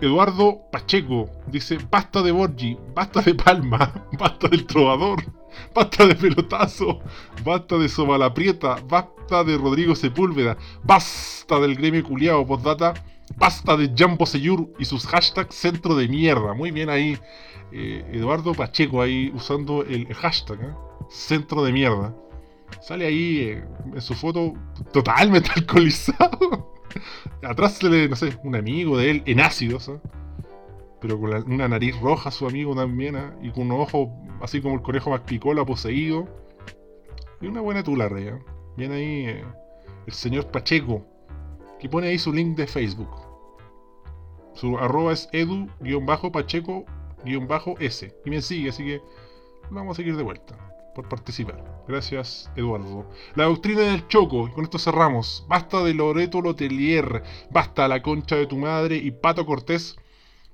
[0.00, 5.22] Eduardo Pacheco dice, basta de Borgi, basta de Palma, basta del trovador.
[5.74, 7.00] Basta de pelotazo,
[7.44, 12.94] basta de Sobalaprieta, basta de Rodrigo Sepúlveda, basta del gremio culiao, postdata,
[13.36, 16.54] basta de Jambo Seyur y sus hashtags centro de mierda.
[16.54, 17.18] Muy bien ahí,
[17.72, 20.74] eh, Eduardo Pacheco ahí usando el, hashtag, ¿eh?
[21.08, 22.14] centro de mierda.
[22.80, 24.54] Sale ahí eh, en su foto
[24.92, 26.74] totalmente alcoholizado.
[27.42, 30.00] Atrás se le, no sé, un amigo de él en ácidos, ¿eh?
[31.00, 33.30] Pero con una nariz roja su amigo también, ¿eh?
[33.42, 36.28] y con un ojo así como el conejo más picola poseído.
[37.40, 38.30] Y una buena tula, rey.
[38.76, 39.42] Viene ahí
[40.06, 41.04] el señor Pacheco,
[41.78, 43.10] que pone ahí su link de Facebook.
[44.54, 48.14] Su arroba es edu-pacheco-s.
[48.24, 49.00] Y me sigue, así que
[49.70, 51.64] vamos a seguir de vuelta por participar.
[51.88, 53.06] Gracias, Eduardo.
[53.36, 55.46] La doctrina del choco, y con esto cerramos.
[55.48, 59.96] Basta de Loreto Lotelier, basta la concha de tu madre y Pato Cortés.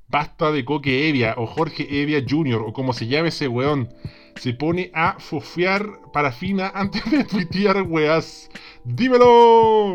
[0.08, 2.62] Basta de Coque Evia o Jorge Evia Jr.
[2.66, 3.88] o como se llame ese weón.
[4.36, 8.48] Se pone a fofear parafina antes de tuitear weas.
[8.84, 9.94] ¡Dímelo!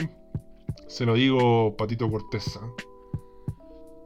[0.88, 2.60] Se lo digo, Patito Cortés.
[2.62, 2.68] ¿ah?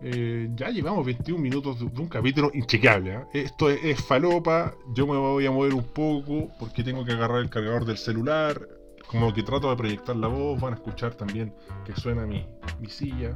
[0.02, 3.15] Eh, ya llevamos 21 minutos de, un capítulo inchequeable.
[3.15, 3.26] ¿eh?
[3.34, 4.76] Esto es, falopa.
[4.94, 8.68] Yo me voy a mover un poco porque tengo que agarrar el cargador del celular.
[9.08, 10.60] Como que trato de proyectar la voz.
[10.60, 12.46] Van a escuchar también que suena mi,
[12.80, 13.34] mi silla.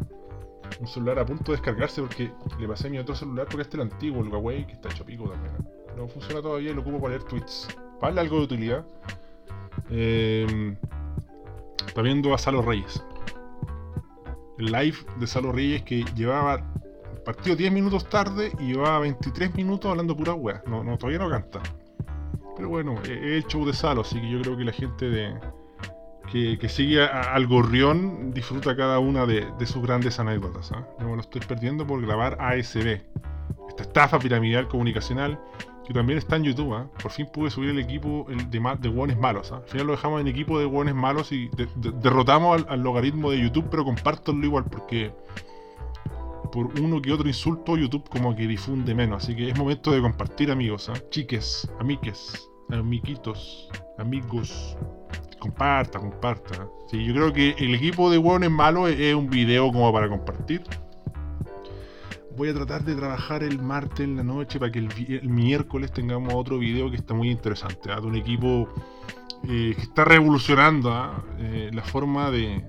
[0.79, 3.84] Un celular a punto de descargarse porque le pasé mi otro celular porque este es
[3.84, 5.53] el antiguo, el Huawei, que está hecho pico también.
[5.55, 5.93] ¿eh?
[5.97, 7.67] No funciona todavía y lo ocupo para leer tweets.
[7.99, 8.86] Para algo de utilidad.
[11.88, 13.03] está viendo a Salo Reyes
[14.60, 16.63] live de Salo Reyes que llevaba
[17.25, 20.63] partido 10 minutos tarde y llevaba 23 minutos hablando pura weá.
[20.67, 21.62] No, no, todavía no canta.
[22.55, 25.39] Pero bueno, es el show de Salo, así que yo creo que la gente de,
[26.31, 30.71] que, sigue al gorrión disfruta cada una de, sus grandes anécdotas.
[30.71, 30.87] ¿ah?
[30.99, 33.01] Yo me lo estoy perdiendo por grabar ASB,
[33.69, 35.39] esta estafa piramidal comunicacional
[35.89, 36.73] que también está en YouTube.
[36.75, 36.87] ¿ah?
[37.01, 39.51] Por fin pude subir el equipo de, de malos.
[39.51, 39.57] ¿ah?
[39.57, 43.67] Al final lo dejamos en equipo de hueones malos y derrotamos al, logaritmo de YouTube,
[43.71, 45.11] pero compártanlo igual porque
[46.51, 49.23] por uno que otro insulto YouTube como que difunde menos.
[49.23, 50.93] Así que es momento de compartir amigos, ¿ah?
[51.09, 54.77] chiques, amiques, amiguitos, amigos.
[55.39, 56.67] Comparta, comparta.
[56.89, 60.62] Sí, yo creo que el equipo de hueones malos es un video como para compartir
[62.39, 66.34] voy a tratar de trabajar el martes en la noche para que el, miércoles tengamos
[66.34, 67.99] otro video que está muy interesante, ¿ah?
[67.99, 68.69] de un equipo
[69.43, 71.21] eh, que está revolucionando ¿ah?
[71.38, 72.63] eh, la forma de,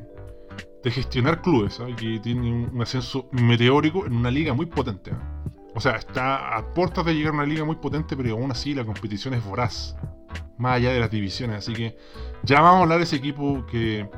[0.84, 1.86] gestionar clubes, ¿ah?
[1.96, 5.12] que tiene un, ascenso meteórico en una liga muy potente.
[5.72, 8.74] O sea, está a puertas de llegar a una liga muy potente, pero aún así
[8.74, 9.96] la competición es voraz,
[10.58, 11.58] más allá de las divisiones.
[11.58, 11.96] Así que
[12.42, 14.08] ya vamos a hablar de ese equipo que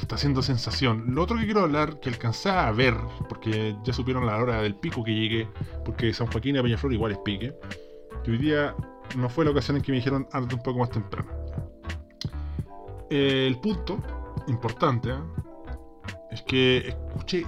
[0.00, 1.14] está haciendo sensación.
[1.14, 2.94] Lo otro que quiero hablar, que alcancé a ver,
[3.28, 5.48] porque ya supieron la hora del pico que llegué,
[5.84, 7.54] porque San Joaquín y Peñaflor igual es pique,
[8.24, 8.74] que hoy día
[9.16, 11.30] no fue la ocasión en que me dijeron antes un poco más temprano.
[13.10, 13.98] el punto
[14.46, 15.14] importante ¿eh?
[16.30, 17.44] es que escuché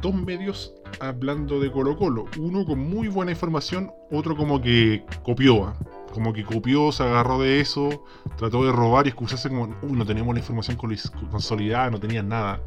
[0.00, 5.68] dos medios hablando de Colo Colo, uno con muy buena información, otro como que copió.
[5.68, 5.95] ¿eh?
[6.12, 8.04] Como que copió, se agarró de eso,
[8.36, 10.76] trató de robar y excusarse como, uy, no tenemos la información
[11.30, 12.60] consolidada, no tenían nada.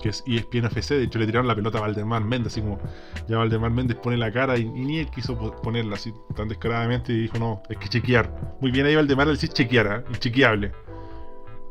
[0.00, 2.78] Que es ESPN FC, de hecho le tiraron la pelota a Valdemar Méndez, así como
[3.26, 7.22] ya Valdemar Méndez pone la cara y, ni él quiso ponerla así tan descaradamente y
[7.22, 8.56] dijo, no, es que chequear.
[8.60, 10.12] Muy bien ahí Valdemar al decir chequear, ¿eh?
[10.12, 10.72] inchequeable.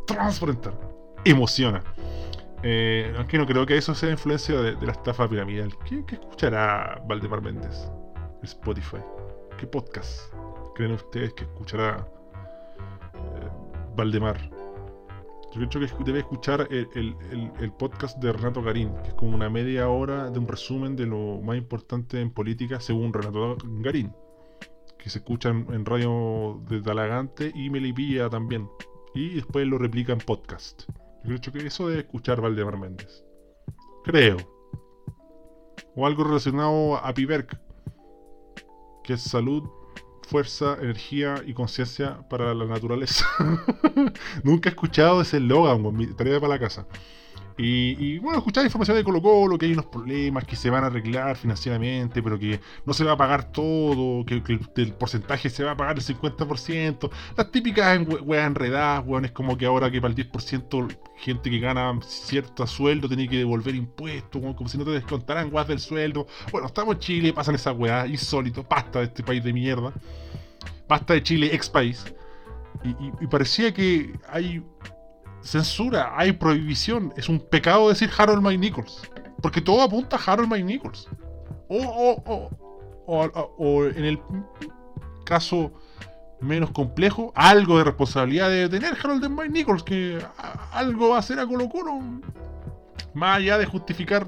[0.07, 0.79] Transparentar.
[1.25, 1.83] Emociona.
[2.63, 5.77] Eh, aunque no creo que eso sea influencia de, la estafa piramidal.
[5.85, 7.91] ¿Qué, ¿Qué, escuchará Valdemar Méndez?
[8.41, 8.97] Spotify.
[9.57, 10.33] ¿Qué podcast?
[10.73, 12.07] Creen ustedes que escuchará
[13.13, 13.49] eh,
[13.95, 14.37] Valdemar?
[15.53, 19.87] Yo creo que debe escuchar el, podcast de Renato Garín, que es como una media
[19.87, 24.11] hora de un resumen de lo más importante en política según Renato Garín,
[24.97, 28.67] que se escucha en, radio de Talagante y Melipilla también,
[29.13, 30.89] y después lo replica en podcast.
[31.23, 33.23] Yo creo que eso debe escuchar Valdemar Méndez.
[34.03, 34.37] Creo.
[35.95, 37.59] O algo relacionado a Piberk,
[39.03, 39.69] que es salud
[40.33, 43.23] fuerza, energía y conciencia para la naturaleza.
[44.43, 45.83] Nunca he escuchado ese eslogan,
[46.17, 46.87] tarea para la casa.
[47.57, 50.87] Y, bueno, escuchar información de Colo Colo, que hay unos problemas que se van a
[50.87, 54.41] arreglar financieramente, pero que no se va a pagar todo, que,
[54.75, 57.11] el, porcentaje se va a pagar el 50%.
[57.37, 61.59] Las típicas weas enredadas, weón, es como que ahora que para el 10% gente que
[61.59, 66.25] gana cierto sueldo tiene que devolver impuestos, como si no te descontaran weas del sueldo.
[66.51, 69.93] Bueno, estamos en Chile, pasan esas weas, insólito, basta de este país de mierda.
[70.87, 72.03] Basta de Chile, ex país.
[73.21, 74.61] y parecía que hay
[75.43, 77.13] censura, hay prohibición.
[77.17, 79.01] Es un pecado decir Harold Mike Nichols.
[79.41, 81.07] Porque todo apunta a Harold Mike Nichols.
[81.67, 82.49] O, o,
[83.05, 84.19] o, o, en el
[85.25, 85.73] caso
[86.39, 90.19] menos complejo, algo de responsabilidad debe tener Harold Mike Nichols, que
[90.71, 91.99] algo va a hacer a Colo Colo.
[93.13, 94.27] Más allá de justificar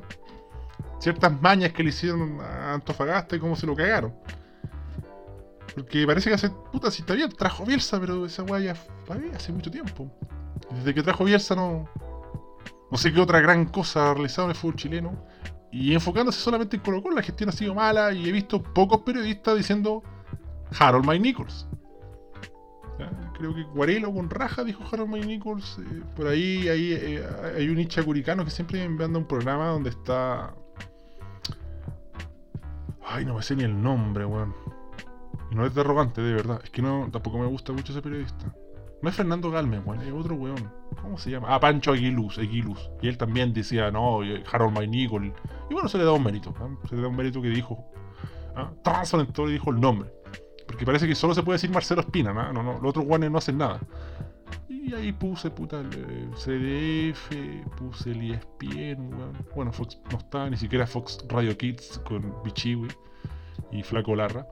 [0.99, 4.13] ciertas mañas que le hicieron a Antofagasta y cómo se lo cagaron.
[5.73, 6.49] Porque parece que hace.
[6.71, 8.75] Puta, si está bien, trajo Bielsa, pero esa weá ya
[9.35, 10.09] hace mucho tiempo.
[10.71, 11.89] Desde que trajo Bielsa no.
[12.91, 15.25] No sé qué otra gran cosa ha realizado en el fútbol chileno.
[15.71, 19.57] Y enfocándose solamente en Colo la gestión ha sido mala y he visto pocos periodistas
[19.57, 20.03] diciendo
[20.79, 21.67] Harold Mike Nichols.
[23.37, 25.79] Creo que Guarelo con raja dijo Harold Mike Nichols.
[25.79, 29.67] Eh, por ahí, ahí eh, hay un hincha curicano que siempre me anda un programa
[29.67, 30.55] donde está.
[33.05, 34.55] Ay, no me sé ni el nombre, weón.
[35.51, 36.61] Y no es de arrogante, de verdad.
[36.63, 38.55] Es que no, tampoco me gusta mucho ese periodista.
[39.01, 40.71] No es Fernando Galme, weón, es otro weón.
[41.01, 41.53] ¿Cómo se llama?
[41.53, 42.89] Ah, Pancho Aguiluz, Aguiluz.
[43.01, 45.33] Y él también decía, no, Harold Nicol.
[45.69, 46.53] Y bueno, se le da un mérito.
[46.89, 47.85] Se le da un mérito que dijo.
[48.55, 48.71] ¿ah?
[49.03, 50.09] y dijo el nombre.
[50.67, 52.51] Porque parece que solo se puede decir Marcelo Espina, ¿no?
[52.51, 53.79] no, no los otros guanes no hacen nada.
[54.67, 57.29] Y ahí puse, puta, el CDF,
[57.77, 59.45] puse el ESPN, weón.
[59.55, 62.87] Bueno, Fox no está, ni siquiera Fox Radio Kids con Bichiwi
[63.71, 64.47] y Flaco Larra.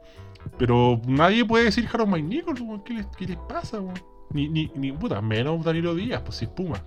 [0.58, 4.13] Pero nadie puede decir Harold Mike Nichols, ¿Qué ¿Qué les pasa, weón?
[4.34, 6.84] Ni, ni, ni, puta, menos Danilo Díaz, pues si es Puma.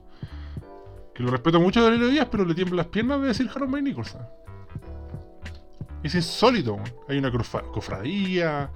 [1.15, 3.73] Que lo respeto mucho a Danilo Díaz, pero le tiemblan las piernas de decir Harold
[3.73, 4.17] Mike Nichols.
[6.03, 6.79] Es insólito,
[7.09, 7.33] Hay una
[7.73, 8.71] cofradía,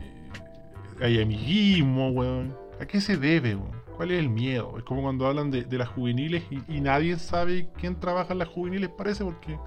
[0.00, 2.56] eh, hay amiguismo, weón.
[2.80, 3.76] ¿A qué se debe, weón?
[3.96, 4.74] ¿Cuál es el miedo?
[4.76, 8.90] Es como cuando hablan de, las juveniles y, nadie sabe quién trabaja en las juveniles,
[8.90, 9.58] parece, porque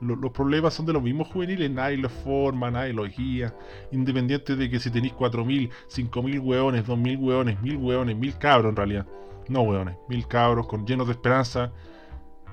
[0.00, 3.54] los problemas son de los mismos juveniles, nadie los forma, nadie los guía,
[3.92, 8.76] independiente de que si tenéis 4.000, 5.000 hueones, 2.000 hueones, 1.000 hueones, 1.000 cabros en
[8.76, 9.06] realidad,
[9.48, 11.72] no hueones, 1.000 cabros con llenos de esperanza,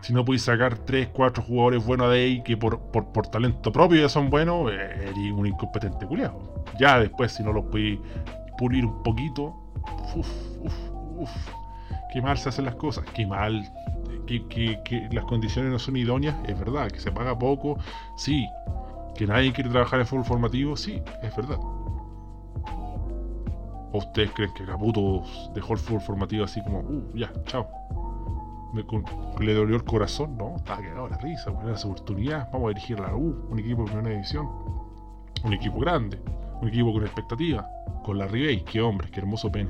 [0.02, 4.02] si no podéis sacar 3, 4 jugadores buenos de ahí que por, por, talento propio
[4.02, 6.64] ya son buenos, eres un incompetente culiado.
[6.80, 8.00] Ya después, si no los podéis
[8.58, 9.56] pulir un poquito,
[10.16, 10.30] uff,
[10.62, 11.67] uff, uff,
[12.12, 13.64] qué mal se hacen las cosas, qué mal
[14.28, 17.78] que, las condiciones no son idóneas, es verdad, que se paga poco,
[18.16, 18.48] sí,
[19.16, 21.58] que nadie quiere trabajar en fútbol formativo, sí, es verdad.
[23.94, 25.24] ¿O ustedes creen que Caputo
[25.56, 27.68] dejó el fútbol formativo así como, uh, ya, chao?
[28.74, 28.84] Me,
[29.46, 33.00] le dolió el corazón, no, estaba cagado la risa, era esa oportunidad, vamos a dirigir
[33.00, 34.50] la U, un equipo de primera división,
[35.44, 36.22] un equipo grande,
[36.62, 37.66] un equipo con expectativa,
[38.04, 39.70] con la Ribey, qué hombre, qué hermoso pene.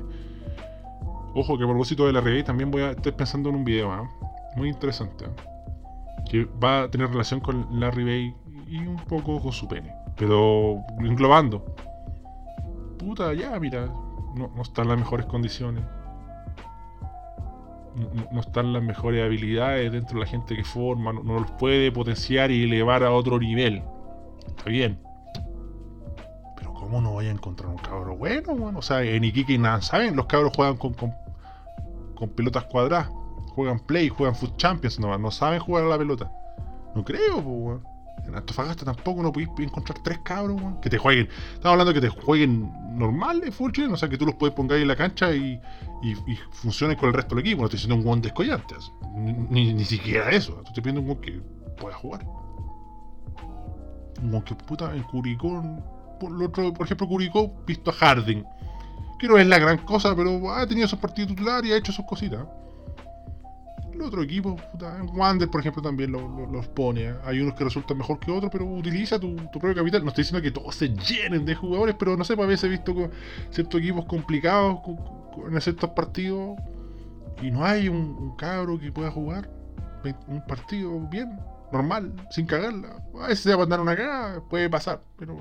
[1.40, 3.94] Ojo que a propósito de la Ribey también voy a estar pensando en un video,
[3.94, 4.08] ¿eh?
[4.56, 5.26] muy interesante.
[6.28, 8.34] Que va a tener relación con Larry Bay
[8.66, 9.94] y un poco con su pene.
[10.16, 11.64] Pero englobando.
[12.98, 13.86] Puta, ya, mira.
[14.34, 15.84] No, no están las mejores condiciones.
[18.32, 21.12] No, están las mejores habilidades dentro de la gente que forma.
[21.12, 23.84] No, los puede potenciar y elevar a otro nivel.
[24.44, 25.00] Está bien.
[26.56, 28.80] Pero ¿cómo no vaya a encontrar un cabro bueno, bueno?
[28.80, 30.16] O sea, en Iquique nada saben.
[30.16, 30.94] Los cabros juegan con,
[32.18, 33.08] con pelotas cuadradas
[33.54, 36.30] juegan Play, juegan Foot Champions no saben jugar a la pelota.
[36.94, 37.80] No creo, pues,
[38.26, 41.28] En Antofagasta tampoco no podéis encontrar tres cabros, Que te jueguen.
[41.54, 44.54] Estamos hablando de que te jueguen normal de fútbol o sea, que tú los puedes
[44.54, 45.60] poner en la cancha y,
[46.02, 46.14] y,
[46.50, 47.60] funcionen con el resto del equipo.
[47.60, 48.74] No estoy diciendo un guan descollante,
[49.14, 50.60] ni, ni, siquiera eso.
[50.66, 51.40] Estoy pidiendo un guan que
[51.80, 52.26] pueda jugar.
[54.22, 55.62] Un guan que puta en Curicó.
[56.18, 58.44] Por, otro, por ejemplo, Curicó visto a Harding.
[59.18, 61.92] Que no es la gran cosa, pero ha tenido esos partidos titulares y ha hecho
[61.92, 62.46] sus cositas
[63.98, 67.12] el otro equipo, puta, Wander, por ejemplo, también los pone.
[67.24, 70.02] Hay unos que resultan mejor que otros, pero utiliza tu, propio capital.
[70.02, 72.68] No estoy diciendo que todos se llenen de jugadores, pero no sé, a veces he
[72.68, 72.94] visto
[73.50, 74.80] ciertos equipos complicados
[75.50, 76.56] en ciertos partidos
[77.42, 79.50] y no hay un, cabro que pueda jugar
[80.28, 81.38] un partido bien,
[81.72, 83.02] normal, sin cagarla.
[83.20, 85.36] A veces se va a mandar una cagada, puede pasar, pero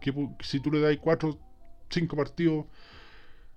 [0.00, 1.38] que, si tú le das 4,
[1.92, 2.66] 5 partidos,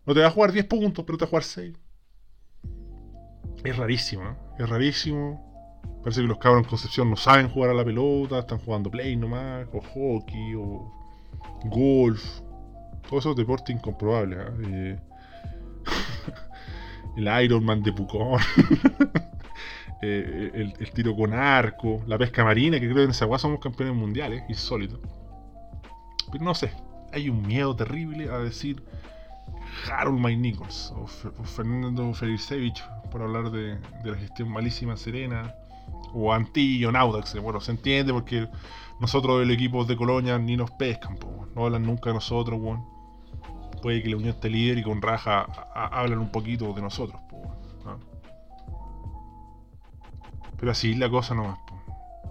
[0.06, 1.74] no te va a jugar 10 puntos, pero te va a jugar 6
[3.70, 4.36] es rarísimo, ¿eh?
[4.60, 5.82] es rarísimo.
[6.04, 9.16] Parece que los cabros en Concepción no saben jugar a la pelota, están jugando play
[9.16, 10.92] nomás, o hockey, o
[11.66, 12.24] golf.
[13.10, 14.40] Todos esos deportes incomprobables.
[14.68, 15.00] eh
[17.18, 18.40] el Ironman de Pucón.
[20.02, 23.96] Eh, el, tiro con arco, la pesca marina, que creo que en esa somos campeones
[23.96, 25.00] mundiales, insólito.
[26.32, 26.72] Pero no sé,
[27.16, 28.84] hay un miedo terrible a decir
[29.90, 31.08] Harold Mike Nichols o,
[31.46, 35.56] Fernando Felicevich por hablar de, la gestión malísima Serena
[36.14, 37.40] o Antillo, Audax.
[37.42, 38.48] Bueno, se entiende porque
[39.00, 41.18] nosotros el equipo de Colonia ni nos pescan,
[41.56, 42.60] no hablan nunca de nosotros,
[43.82, 47.22] puede que la Unión esté líder y con raja hablan un poquito de nosotros.
[50.58, 51.60] Pero así la cosa nomás.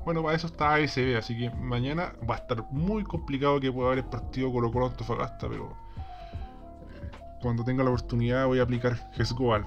[0.05, 3.89] Bueno, para eso está ASB, así que mañana va a estar muy complicado que pueda
[3.89, 5.75] haber el partido Colo Colo Antofagasta, pero
[7.41, 9.67] cuando tenga la oportunidad voy a aplicar GESGOAL.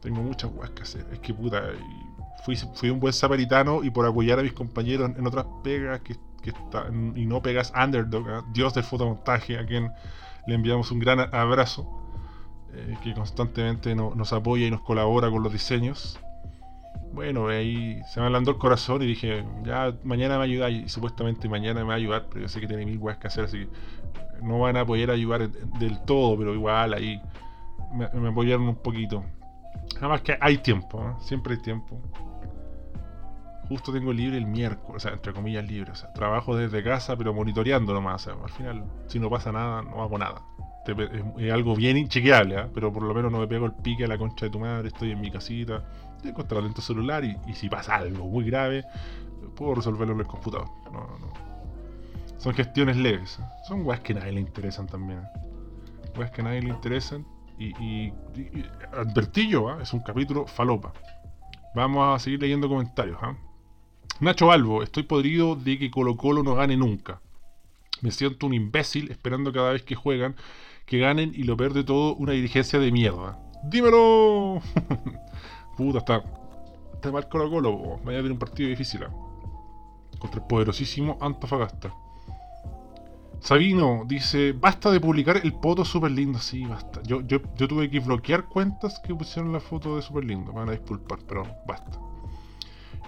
[0.00, 1.06] Tengo muchas weas que hacer.
[1.12, 1.62] Es que puta,
[2.44, 6.16] fui, fui un buen samaritano y por apoyar a mis compañeros en otras pegas que,
[6.42, 8.42] que están, y no pegas underdog, ¿eh?
[8.52, 9.92] Dios del fotomontaje, a quien
[10.46, 11.88] le enviamos un gran abrazo,
[12.72, 16.20] eh, que constantemente nos apoya y nos colabora con los diseños.
[17.16, 21.48] Bueno, ahí se me ablandó el corazón y dije, ya mañana me ayuda y supuestamente
[21.48, 23.60] mañana me va a ayudar, pero yo sé que tiene mil weas que hacer, así
[23.60, 23.68] que
[24.42, 27.18] no van a poder ayudar del todo, pero igual ahí
[27.94, 29.24] me, apoyaron un poquito.
[29.96, 31.14] Además que hay tiempo, ¿eh?
[31.20, 31.98] siempre hay tiempo.
[33.70, 35.92] Justo tengo libre el miércoles, o sea, entre comillas libre.
[35.92, 38.28] O sea, trabajo desde casa, pero monitoreando nomás.
[38.28, 40.42] al final, si no pasa nada, no hago nada.
[41.38, 42.66] Es, algo bien inchequeable, ¿eh?
[42.74, 44.88] pero por lo menos no me pego el pique a la concha de tu madre.
[44.88, 45.82] Estoy en mi casita,
[46.32, 48.84] tengo lento celular y, si pasa algo muy grave,
[49.54, 50.68] puedo resolverlo en el computador.
[52.38, 53.38] Son gestiones leves.
[53.66, 55.20] Son weas que a nadie le interesan también.
[56.16, 57.26] Weas que a nadie le interesan
[57.58, 58.12] y, y,
[58.92, 59.78] advertillo, ¿ah?
[59.82, 60.92] es un capítulo falopa.
[61.74, 63.18] Vamos a seguir leyendo comentarios.
[63.22, 63.36] ¿ah?
[64.20, 67.20] Nacho Albo, estoy podrido de que Colo Colo no gane nunca.
[68.02, 70.36] Me siento un imbécil esperando cada vez que juegan
[70.86, 73.38] que ganen y lo peor de todo, una dirigencia de mierda.
[73.64, 74.62] ¡Dímelo!
[75.76, 76.22] Puta, está,
[76.94, 77.98] está mal Colo Colo.
[78.04, 79.04] Vaya a tener un partido difícil.
[79.04, 79.10] ¿ah?
[80.18, 81.92] Contra el poderosísimo Antofagasta.
[83.40, 86.38] Sabino dice, basta de publicar el foto super lindo.
[86.38, 87.02] Sí, basta.
[87.02, 90.52] Yo, yo, yo tuve que bloquear cuentas que pusieron la foto de super lindo.
[90.52, 91.98] Me van a disculpar, pero basta.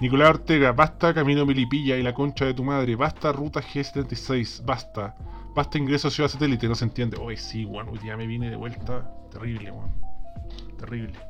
[0.00, 2.94] Nicolás Ortega, basta Camino Milipilla y la concha de tu madre.
[2.94, 5.16] Basta Ruta G76, basta.
[5.56, 7.16] Basta ingreso a Ciudad Satélite, no se entiende.
[7.20, 9.10] Hoy sí, bueno, hoy día me vine de vuelta.
[9.32, 9.90] Terrible, weón.
[10.78, 11.27] Terrible.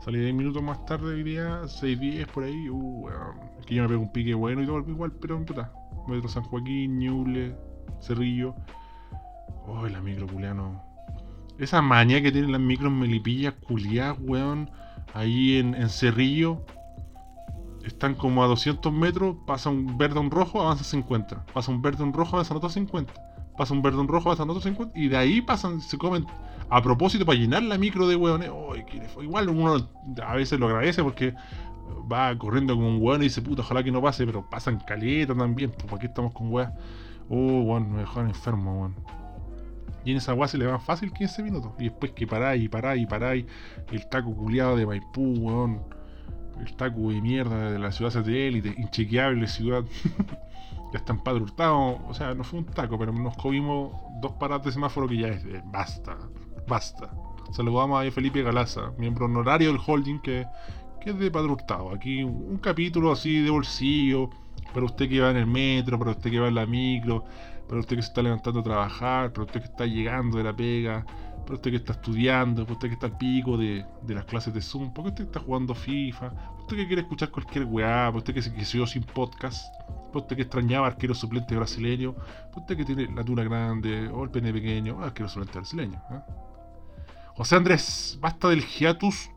[0.00, 2.70] Salí 10 minutos más tarde día, 6.10 por ahí.
[2.70, 3.08] Uh.
[3.58, 5.70] Es que yo me pego un pique bueno y todo igual, pero puta.
[6.08, 7.54] Metro San Joaquín, Ñuble,
[8.00, 8.54] Cerrillo.
[9.66, 10.82] Oh, la micro, culiano.
[11.58, 14.70] Esa maña que tienen las micros melipillas, culiadas, weón.
[15.12, 16.64] Ahí en, en, Cerrillo.
[17.84, 19.36] Están como a 200 metros.
[19.46, 21.44] Pasa un verde a un rojo, avanza 50.
[21.52, 23.12] Pasa un verde a un rojo, avanza otro 50.
[23.58, 24.98] Pasa un verde a un rojo, avanza otro 50.
[24.98, 26.24] Y de ahí pasan, se comen
[26.70, 28.50] a propósito para llenar la micro de weones.
[28.52, 28.74] Oh,
[29.22, 29.88] igual uno
[30.24, 31.34] a veces lo agradece porque
[32.10, 35.34] va corriendo como un weón y dice, puta, ojalá que no pase, pero pasan caleta
[35.34, 35.72] también.
[35.72, 36.72] Pues aquí estamos con weas
[37.28, 38.96] Oh, weón, me dejaron enfermo, weón.
[40.04, 41.72] Y en esa weá se le va fácil 15 minutos.
[41.78, 43.44] Y después que paráis y paráis y paráis.
[43.90, 45.82] El taco culiado de Maipú, weón.
[46.58, 48.74] El taco de mierda de la ciudad satélite.
[48.78, 49.84] Inchequeable ciudad.
[50.92, 54.72] ya están padre O sea, no fue un taco, pero nos comimos dos paradas de
[54.72, 56.16] semáforo que ya es de basta.
[56.66, 57.10] Basta.
[57.52, 60.46] Saludamos a Felipe Galaza, miembro honorario del holding que,
[61.00, 61.56] que es de Padre
[61.94, 64.30] Aquí un capítulo así de bolsillo
[64.72, 67.24] para usted que va en el metro, para usted que va en la micro,
[67.68, 70.54] para usted que se está levantando a trabajar, para usted que está llegando de la
[70.54, 71.04] pega,
[71.44, 74.60] para usted que está estudiando, para usted que está al pico de, las clases de
[74.62, 78.18] Zoom, para usted que está jugando FIFA, para usted que quiere escuchar cualquier weá, para
[78.18, 79.74] usted que se quedó sin podcast,
[80.12, 84.22] para usted que extrañaba arquero suplente brasileño, para usted que tiene la tuna grande o
[84.24, 86.00] el pene pequeño, arquero suplente brasileño.
[86.10, 86.49] ¿eh?
[87.40, 89.30] José Andrés, basta del hiatus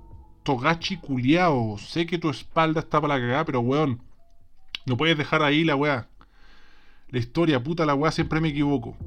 [0.43, 1.77] Togachi culiao.
[1.77, 4.01] Sé que tu espalda está para la cagada, pero weón
[4.85, 6.09] no puedes dejar ahí la weá.
[7.07, 8.97] La historia, puta la weá, siempre me equivoco.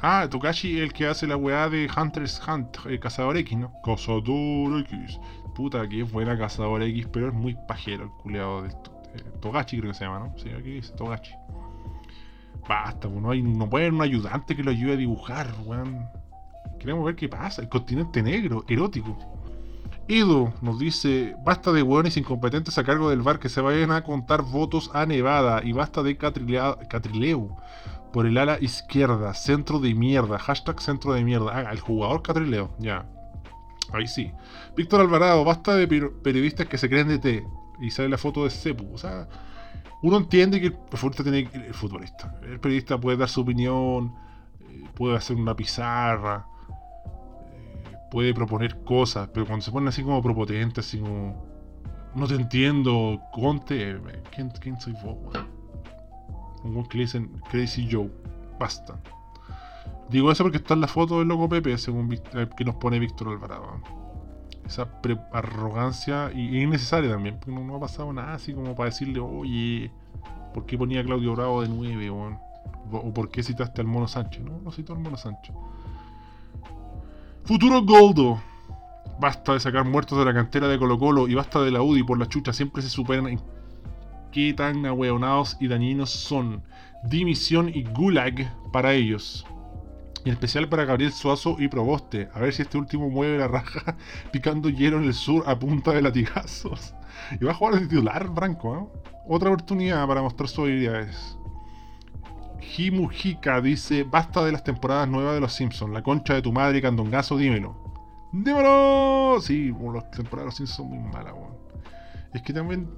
[0.00, 3.74] Ah, Tokashi es el que hace la weá de Hunter's Hunt, eh, Cazador X, ¿no?
[3.84, 5.20] Cazador X.
[5.54, 9.76] Puta, que es buena Cazador X, pero es muy pajero el culeado de eh, Togashi,
[9.80, 10.38] creo que se llama, ¿no?
[10.38, 11.34] Sí, aquí dice Togashi.
[12.66, 16.08] Basta, no, hay, no puede haber un ayudante que lo ayude a dibujar, weón.
[16.78, 17.62] Queremos ver qué pasa.
[17.62, 19.16] El continente negro, erótico.
[20.08, 24.02] Edo nos dice, basta de hueones incompetentes a cargo del bar que se vayan a
[24.04, 27.56] contar votos a Nevada y basta de Catrileo
[28.10, 31.52] por el ala izquierda, centro de mierda, hashtag centro de mierda.
[31.54, 33.06] Ah, el jugador Catrileo, ya.
[33.92, 34.32] Ahí sí.
[34.74, 37.46] Víctor Alvarado, basta de periodistas que se creen de té
[37.80, 38.94] y sale la foto de Cepu.
[38.94, 39.28] O sea,
[40.02, 42.34] uno entiende que el futbolista tiene el futbolista.
[42.42, 44.14] El periodista puede dar su opinión,
[44.60, 46.46] eh, puede hacer una pizarra
[48.10, 51.46] puede proponer cosas, pero cuando se pone así como propotente, así como.
[52.14, 54.00] No te entiendo, Conte.
[54.34, 55.16] ¿Quién, quién soy vos,
[56.64, 58.10] Un que le dicen Crazy Joe.
[58.58, 58.98] Basta.
[60.10, 62.98] Digo eso porque está en la foto del loco Pepe, según eh, que nos pone
[62.98, 63.80] Víctor Alvarado.
[64.66, 64.88] Esa
[65.32, 69.90] arrogancia y, innecesaria también, porque no, ha pasado nada así como para decirle, oye,
[70.54, 72.10] ¿por qué ponía a Claudio Bravo de 9?
[72.10, 72.38] O,
[72.92, 74.42] o por qué citaste al Mono Sánchez.
[74.42, 75.54] No, no citó al Mono Sánchez.
[77.48, 78.42] Futuro Goldo.
[79.18, 82.02] Basta de sacar muertos de la cantera de Colo Colo y basta de la UDI
[82.02, 82.52] por la chucha.
[82.52, 83.40] Siempre se superan en
[84.30, 86.62] qué tan ahueonados y dañinos son.
[87.04, 89.46] Dimisión y gulag para ellos.
[90.26, 92.28] En especial para Gabriel Suazo y Proboste.
[92.34, 93.96] A ver si este último mueve la raja
[94.30, 96.92] picando hielo en el sur a punta de latigazos.
[97.40, 98.76] Y va a jugar de titular, Branco.
[98.76, 99.10] ¿eh?
[99.26, 101.37] Otra oportunidad para mostrar sus habilidades.
[102.60, 105.92] Himujika dice: Basta de las temporadas nuevas de los Simpsons.
[105.92, 107.76] La concha de tu madre, candongazo, dímelo.
[108.32, 109.38] ¡Dímelo!
[109.40, 111.56] Sí, las temporadas de los Simpsons son muy malas, weón.
[112.34, 112.88] Es que también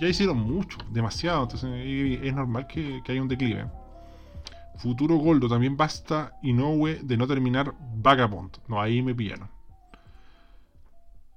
[0.00, 1.42] ya hicieron mucho, demasiado.
[1.42, 1.70] Entonces
[2.22, 3.66] es normal que, que haya un declive.
[4.76, 8.58] Futuro Goldo, también basta Inoue de no terminar Vagabond.
[8.68, 9.50] No, ahí me pillaron.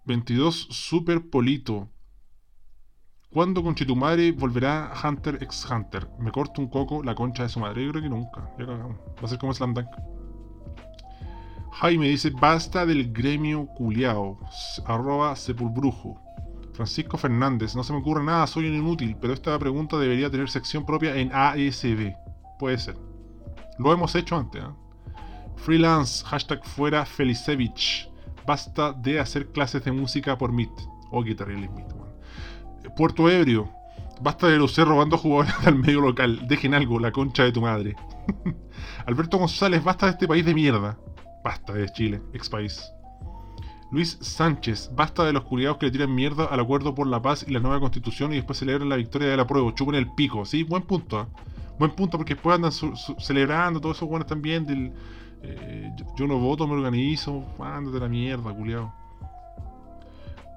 [0.06, 1.90] 22 Super Polito.
[3.34, 3.64] ¿Cuándo
[3.96, 6.06] madre volverá Hunter x Hunter?
[6.20, 7.86] Me corto un coco la concha de su madre.
[7.86, 8.42] Yo creo que nunca.
[8.60, 9.88] Va a ser como Slam Dunk.
[11.72, 14.38] Jaime dice, basta del gremio culiao.
[14.86, 16.20] Arroba sepulbrujo.
[16.74, 20.50] Francisco Fernández, no se me ocurre nada, soy un inútil, pero esta pregunta debería tener
[20.50, 22.14] sección propia en ASB.
[22.60, 22.98] Puede ser.
[23.78, 24.62] Lo hemos hecho antes.
[24.62, 24.68] ¿eh?
[25.56, 28.10] Freelance, hashtag fuera Felicevich.
[28.46, 30.72] Basta de hacer clases de música por Meet.
[31.12, 32.01] Oh, qué terrible Meet,
[32.96, 33.70] Puerto Ebrio.
[34.22, 36.48] Basta de los robando jugadores al medio local.
[36.48, 37.96] Dejen algo, la concha de tu madre.
[39.06, 40.98] Alberto González, basta de este país de mierda.
[41.44, 42.92] Basta de Chile, ex país.
[43.92, 47.44] Luis Sánchez, basta de los culiados que le tiran mierda al acuerdo por la paz
[47.46, 49.74] y la nueva constitución y después celebran la victoria de la prueba.
[49.76, 50.64] Chupen el pico, ¿sí?
[50.64, 51.22] Buen punto.
[51.22, 51.26] ¿eh?
[51.78, 54.94] Buen punto porque después andan celebrando todos esos buenos también del...
[55.44, 57.44] Eh, yo, no voto, me organizo.
[57.60, 58.94] Mándate la mierda, culiado.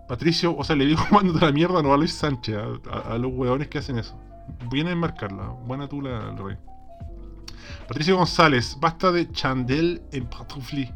[0.08, 2.56] Patricio, o sea, le digo mándate la mierda no a Luis Sánchez,
[2.90, 4.14] a, los hueones que hacen eso.
[4.70, 5.48] Viene a enmarcarla.
[5.66, 6.56] Buena tula, el rey.
[7.88, 10.92] Patricio González, basta de chandel en pantufli.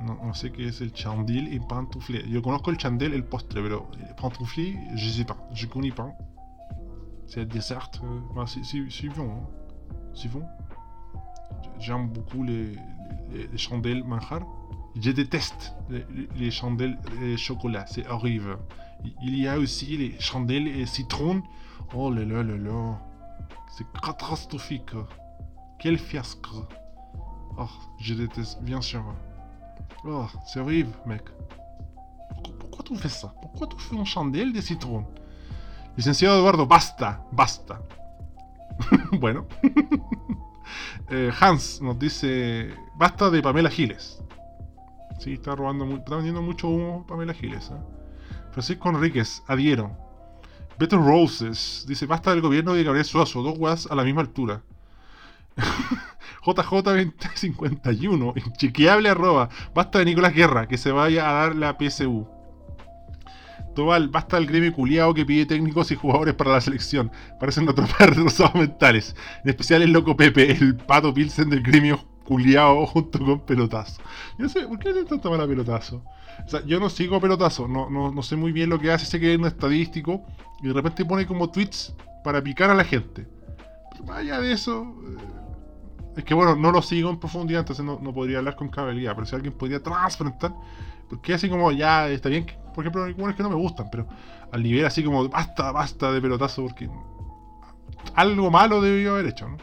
[0.00, 2.28] No, no, sé qué es el chandel en pantufli.
[2.28, 3.88] Yo conozco el chandel, el postre, pero
[4.20, 6.12] pantufli, je sais pas, je connais pas.
[7.26, 7.90] C'est dessert.
[7.92, 9.42] C'est bon.
[10.14, 10.44] C'est bon.
[11.80, 12.72] J'aime beaucoup les,
[13.32, 14.42] les, les, chandelles manjar.
[15.00, 16.04] Je déteste les,
[16.36, 17.84] les chandelles et chocolat.
[17.86, 18.58] C'est horrible.
[19.22, 21.42] Il y a aussi les chandelles et citron.
[21.94, 22.98] Oh là là là là.
[23.76, 24.92] C'est catastrophique.
[25.78, 26.66] Quel fiasco.
[27.58, 27.68] Oh,
[28.00, 29.04] je déteste, bien sûr.
[30.04, 31.22] Oh, c'est horrible, mec.
[32.28, 33.34] Pourquoi, pourquoi tu fais ça?
[33.42, 35.04] Pourquoi tu fais une chandelle de citron?
[35.96, 37.80] Licenciado Eduardo, basta, basta.
[39.12, 39.46] bueno.
[41.10, 44.23] Eh, Hans nos dice, basta de Pamela Giles.
[45.18, 47.70] Sí, está robando, está vendiendo mucho humo Pamela Giles.
[47.70, 47.76] ¿eh?
[48.52, 49.96] Francisco Enríquez, adhiero.
[50.78, 54.62] Beto Roses dice, basta del gobierno de Gabriel Suazo, dos guas a la misma altura.
[56.44, 62.28] JJ2051, inchequeable arroba, basta de Nicolás Guerra, que se vaya a dar la PSU.
[63.74, 67.10] Tobal, basta el gremio culiado que pide técnicos y jugadores para la selección.
[67.40, 69.16] Parecen otros retrasados mentales.
[69.42, 74.02] En especial el loco Pepe, el pato Pilsen del gremio culiado junto con pelotazo.
[74.38, 76.02] Yo no sé, ¿por qué le tanto mal a pelotazo?
[76.44, 79.20] O sea, yo no sigo pelotazo, no, no, sé muy bien lo que hace, sé
[79.20, 80.24] que es un estadístico
[80.62, 81.94] y de repente pone como tweets
[82.24, 83.26] para picar a la gente.
[83.92, 84.94] Pero vaya de eso.
[85.06, 88.68] Eh, es que bueno, no lo sigo en profundidad, entonces no, no podría hablar con
[88.68, 90.54] cabalidad, pero si alguien podría transfrontar,
[91.08, 94.06] porque así como ya está bien que por ejemplo, algunos que no me gustan, pero
[94.50, 96.90] al nivel así como basta, basta de pelotazo, porque
[98.14, 99.56] algo malo debió haber hecho, ¿no?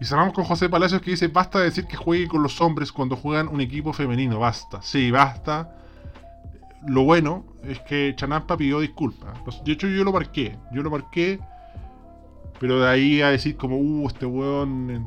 [0.00, 2.90] Y cerramos con José Palacios que dice, basta de decir que juegue con los hombres
[2.90, 4.80] cuando juegan un equipo femenino, basta.
[4.82, 5.76] Sí, basta.
[6.86, 9.38] Lo bueno es que Chanampa pidió disculpas.
[9.64, 11.38] De hecho yo lo marqué, yo lo marqué,
[12.58, 15.06] pero de ahí a decir como, uh, este weón eh,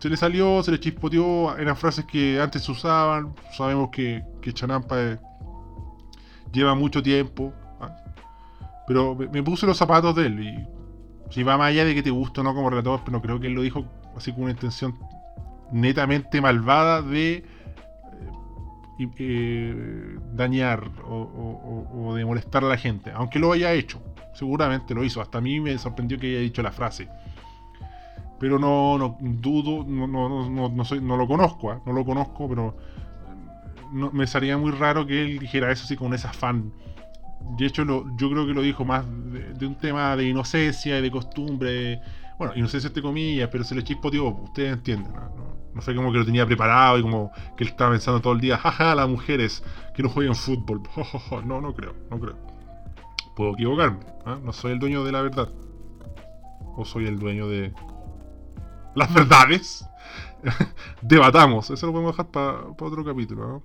[0.00, 4.52] se le salió, se le chispoteó, eran frases que antes se usaban, sabemos que, que
[4.52, 5.18] Chanampa es
[6.52, 7.52] lleva mucho tiempo.
[7.80, 7.96] ¿ah?
[8.86, 12.10] Pero me, puse los zapatos de él y si va más allá de que te
[12.10, 13.84] guste o no como relator, pero creo que él lo dijo
[14.16, 14.98] así con una intención
[15.72, 17.44] netamente malvada de
[18.98, 24.02] eh, eh, dañar o, de molestar a la gente, aunque lo haya hecho,
[24.34, 27.08] seguramente lo hizo, hasta a mí me sorprendió que haya dicho la frase.
[28.38, 31.80] Pero no, no dudo, no, no, no, no, soy, lo conozco, ¿ah?
[31.86, 32.76] no lo conozco, pero
[33.92, 36.72] no, me sería muy raro que él dijera eso así con ese afán.
[37.56, 39.04] De hecho, yo creo que lo dijo más
[39.58, 42.00] de, un tema de inocencia y de costumbre.
[42.38, 45.20] Bueno, inocencia entre comillas, pero se le chispoteó, ustedes entienden, ¿no?
[45.74, 45.80] ¿no?
[45.80, 48.58] fue como que lo tenía preparado y como que él estaba pensando todo el día,
[48.58, 49.62] jaja, las mujeres
[49.94, 50.82] que no juegan fútbol.
[51.44, 52.36] No, no creo, no creo.
[53.34, 54.38] Puedo equivocarme, ¿ah?
[54.42, 55.48] no soy el dueño de la verdad.
[56.76, 57.72] O soy el dueño de
[58.94, 59.86] las verdades.
[61.02, 63.48] Debatamos, eso lo podemos dejar para otro capítulo.
[63.48, 63.62] ¿no?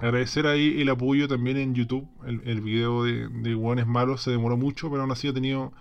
[0.00, 2.06] Agradecer ahí el apoyo también en YouTube.
[2.26, 5.72] El, el video de, de Guanes Malos se demoró mucho, pero aún así ha tenido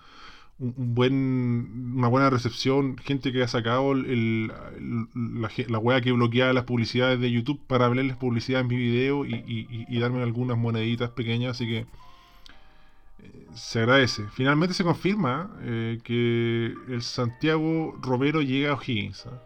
[0.60, 6.54] un, buen, una buena recepción, gente que ha sacado el, la, la wea que bloquea
[6.54, 11.52] las publicidades de YouTube para hablarles publicidad en mi video y, darme algunas moneditas pequeñas,
[11.52, 14.26] así que eh, se agradece.
[14.32, 19.26] Finalmente se confirma eh, que el Santiago Romero llega a O'Higgins.
[19.28, 19.44] ¿ah?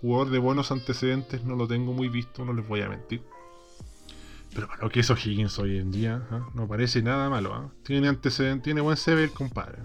[0.00, 3.22] Jugador de buenos antecedentes, no lo tengo muy visto, no les voy a mentir.
[4.54, 6.48] Pero bueno, que es O'Higgins hoy en día, ¿ah?
[6.54, 7.54] no parece nada malo.
[7.54, 7.70] ¿ah?
[7.82, 9.78] Tiene antecedentes, tiene buen CV el compadre.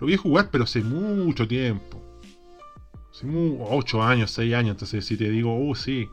[0.00, 2.00] Lo vi jugar, pero hace mucho tiempo.
[3.10, 4.70] Hace 8 años, 6 años.
[4.72, 6.08] Entonces, si te digo, oh, sí,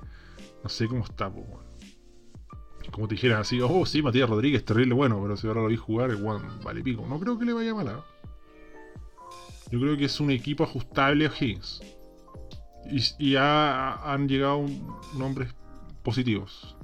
[0.63, 1.45] no sé cómo está, pues,
[2.91, 5.77] Como te dijera así, oh, sí, Matías Rodríguez, terrible bueno, pero si ahora lo vi
[5.77, 7.05] jugar, bueno, vale pico.
[7.07, 7.88] No creo que le vaya mal.
[7.88, 8.05] ¿ah?
[9.71, 11.81] Yo creo que es un equipo ajustable a Higgins.
[12.89, 14.65] Y, ya han llegado
[15.17, 15.53] nombres
[16.03, 16.76] positivos.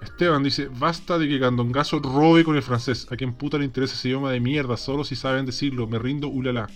[0.00, 3.06] Esteban dice, basta de que Candongazo robe con el francés.
[3.10, 5.86] A quien puta le interesa ese idioma de mierda, solo si saben decirlo.
[5.86, 6.68] Me rindo, ulala.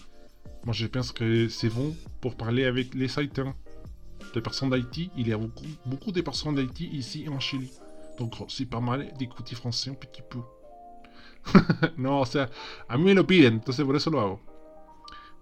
[0.64, 3.54] Moi je pense que c'est bon pour parler avec les Haïtiens.
[4.34, 7.70] Les personnes d'Haïti, il y a beaucoup, beaucoup de personnes d'Haïti ici en Chili.
[8.18, 10.40] Donc c'est pas mal d'écouter français un petit peu.
[11.96, 12.48] no, o sea,
[12.88, 14.40] a mí me lo piden, entonces por eso lo hago.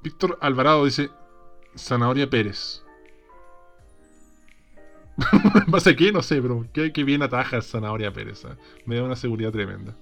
[0.02, 1.10] Víctor Alvarado dice,
[1.76, 2.82] Zanahoria Pérez.
[5.66, 6.12] ¿Base qué?
[6.12, 8.44] No sé, pero qué, bien ataja Zanahoria Pérez.
[8.44, 8.56] ¿eh?
[8.86, 9.96] Me da una seguridad tremenda.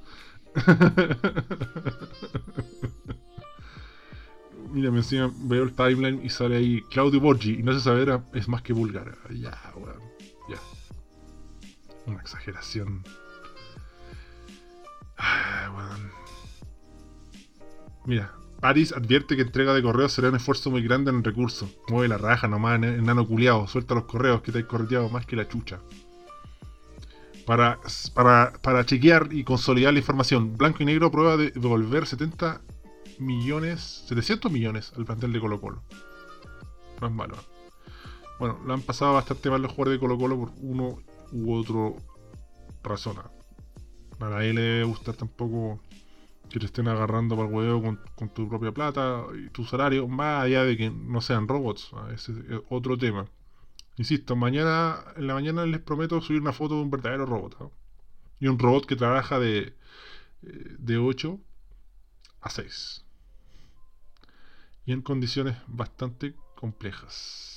[4.71, 8.21] Mira, me encima veo el timeline y sale ahí Claudio Borgi y no se sabe,
[8.35, 9.17] es más que vulgar.
[9.31, 10.03] Ya, weón.
[10.49, 10.59] Ya.
[12.07, 13.05] Una exageración.
[15.17, 16.11] Ah, weón.
[18.05, 21.71] Mira, Paris advierte que entrega de correos será un esfuerzo muy grande en el recurso.
[21.89, 23.69] Mueve la raja nomás, enano culiado.
[23.69, 25.79] Suelta los correos que te hay correteado más que la chucha.
[27.47, 27.79] Para,
[28.61, 32.61] para, chequear y consolidar la información, Blanco y Negro prueba de devolver 70
[33.21, 35.83] millones, 700 millones al plantel de Colo Colo.
[37.01, 37.37] No es malo.
[38.39, 40.99] Bueno, lo han pasado bastante mal los jugadores de Colo Colo por uno
[41.33, 41.97] u otro
[42.83, 43.17] razón.
[44.19, 45.81] Para él le debe gustar tampoco
[46.49, 50.45] que te estén agarrando para el huevo con, tu propia plata y tu salario, más
[50.45, 51.91] allá de que no sean robots.
[52.13, 53.27] Ese es otro tema.
[53.97, 57.73] Insisto, mañana, en la mañana les prometo subir una foto de un verdadero robot.
[58.41, 59.75] Y un robot que trabaja de,
[60.43, 61.39] eh, de 8
[62.41, 63.05] a 6.
[64.87, 67.48] Y en condiciones bastante complejas.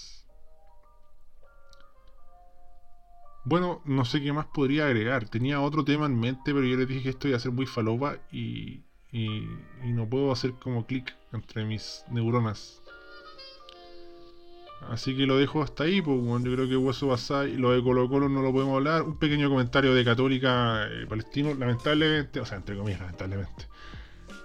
[3.44, 5.28] Bueno, no sé qué más podría agregar.
[5.28, 7.66] Tenía otro tema en mente, pero yo les dije que esto iba a ser muy
[7.66, 8.82] falopa y,
[9.12, 9.48] y,
[9.86, 12.82] no puedo hacer como clic entre mis neuronas.
[14.90, 17.72] Así que lo dejo hasta ahí, pues bueno, yo creo que Hueso Basá y lo
[17.72, 19.04] de Colo Colo no lo podemos hablar.
[19.04, 23.68] Un pequeño comentario de Católica eh, Palestino, lamentablemente, o sea, entre comillas, lamentablemente.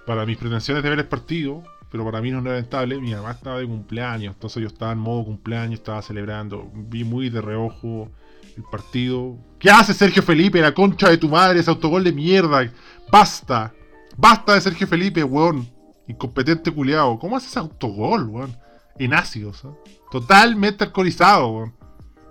[0.05, 3.31] Para mis pretensiones de ver el partido, pero para mí no es lamentable, mi mamá
[3.31, 8.11] estaba de cumpleaños, entonces yo estaba en modo cumpleaños, estaba celebrando, vi muy de reojo
[8.57, 9.37] el partido.
[9.59, 12.69] ¿Qué hace Sergio Felipe, la concha de tu madre, ese autogol de mierda?
[13.11, 13.73] ¡Basta!
[14.17, 15.69] Basta de Sergio Felipe, weón.
[16.07, 17.17] Incompetente culiado.
[17.19, 18.57] ¿Cómo haces autogol, weón?
[18.97, 19.69] En ácidos, ¿eh?
[20.11, 21.73] Totalmente alcoholizado, weón.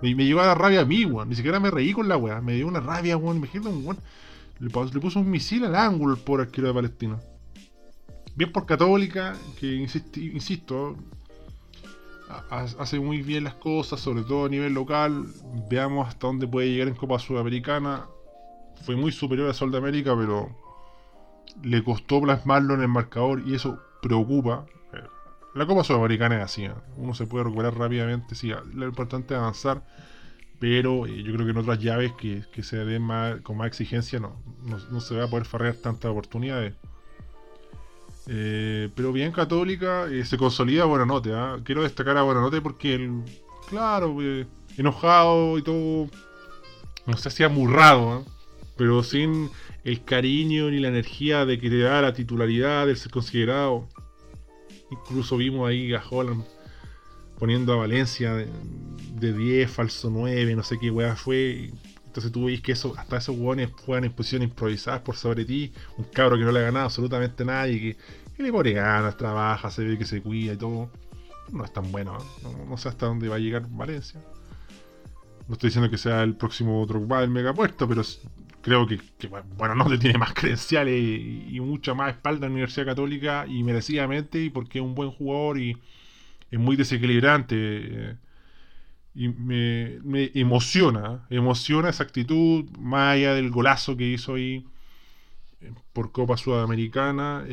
[0.01, 1.29] Me, me llevó a la rabia a mí, weón.
[1.29, 2.41] Ni siquiera me reí con la weá.
[2.41, 3.37] Me dio una rabia, weón.
[3.37, 3.97] Imagínate un weón.
[4.59, 7.19] Le, puso un misil al ángulo por arquero de Palestina.
[8.35, 10.95] Bien por Católica, que insisto,
[12.49, 15.25] hace muy bien las cosas, sobre todo a nivel local.
[15.69, 18.05] Veamos hasta dónde puede llegar en Copa Sudamericana.
[18.83, 20.49] Fue muy superior a Sol de América, pero
[21.63, 24.65] le costó plasmarlo en el marcador y eso preocupa.
[25.55, 26.73] La Copa Sudamericana es así, ¿eh?
[26.97, 29.81] uno se puede recuperar rápidamente, sí, lo importante es avanzar,
[30.59, 34.19] pero eh, yo creo que en otras llaves que, se den más, con más exigencia
[34.19, 36.75] no, no, se va a poder farrear tantas oportunidades.
[38.27, 41.31] Eh, pero bien Católica se consolida Buenanote.
[41.63, 43.23] Quiero destacar a Buenanote porque, el,
[43.69, 44.17] claro,
[44.77, 46.09] enojado y todo,
[47.05, 48.25] no sé si amurrado,
[48.75, 49.49] pero sin
[49.83, 53.87] el cariño ni la energía de que te da la titularidad, de ser considerado.
[54.91, 56.43] Incluso vimos ahí a Holland
[57.39, 61.71] poniendo a Valencia de, 10, falso 9, no sé qué weá fue.
[62.07, 65.71] Entonces tú veis que eso, hasta esos weones juegan en posiciones improvisadas por sobre ti.
[65.97, 67.97] Un cabro que no le ha ganado absolutamente nadie, que,
[68.35, 70.89] que le pone ganas, trabaja, se ve que se cuida y todo.
[71.51, 72.65] No es tan bueno, ¿no?
[72.65, 74.19] No, sé hasta dónde va a llegar Valencia.
[75.47, 78.01] No estoy diciendo que sea el próximo Drogba del megapuesto, pero
[78.61, 78.99] creo que,
[79.55, 83.63] bueno, no te tiene más credenciales y, mucha más espalda en la Universidad Católica y
[83.63, 85.77] merecidamente, y porque es un buen jugador y
[86.51, 88.17] es muy desequilibrante.
[89.17, 94.65] Eh, y me, emociona, emociona esa actitud, más allá del golazo que hizo ahí.
[95.93, 97.43] por Copa Sudamericana,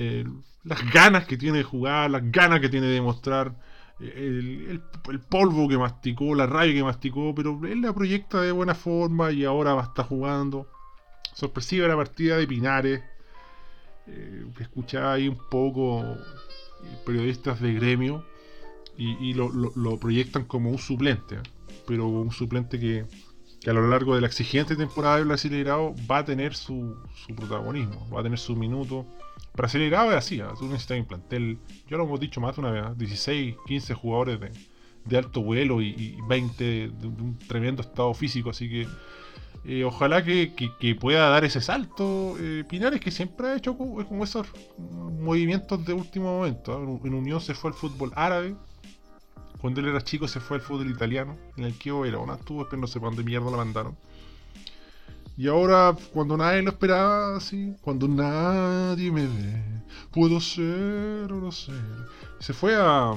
[0.64, 3.54] las ganas que tiene de jugar, las ganas que tiene de demostrar,
[4.00, 4.82] el,
[5.28, 9.44] polvo que masticó, la rabia que masticó, pero él la proyecta de buena forma y
[9.44, 10.66] ahora va a estar jugando.
[11.34, 13.02] Sorpresiva la partida de Pinares,
[14.06, 18.24] eh, escuchaba ahí un poco eh, periodistas de gremio
[18.96, 21.38] y, lo, proyectan como un suplente,
[21.86, 23.04] pero un suplente que,
[23.68, 26.96] a lo largo de la exigente temporada del Brasileirao va a tener su,
[27.34, 29.06] protagonismo, va a tener su minuto.
[29.54, 30.44] Brasileirao es así, ¿eh?
[30.58, 31.58] tú necesitas un plantel,
[31.88, 36.18] yo lo hemos dicho más de una vez, 16, 15 jugadores de, alto vuelo y,
[36.28, 38.86] 20 de, un tremendo estado físico, así que
[39.66, 44.46] eh, ojalá que, pueda dar ese salto eh, Pinares, que siempre ha hecho como, esos
[45.20, 46.72] movimientos de último momento.
[46.74, 47.06] ¿ah?
[47.06, 48.56] En Unión se fue al fútbol árabe.
[49.64, 52.68] Cuando él era chico se fue al fútbol italiano, en el que era una estuvo,
[52.68, 53.96] pero no sé dónde mierda la mandaron.
[55.38, 59.62] Y ahora, cuando nadie lo esperaba, así, cuando nadie me ve,
[60.12, 61.80] puedo ser o no ser.
[62.40, 63.14] Se fue a,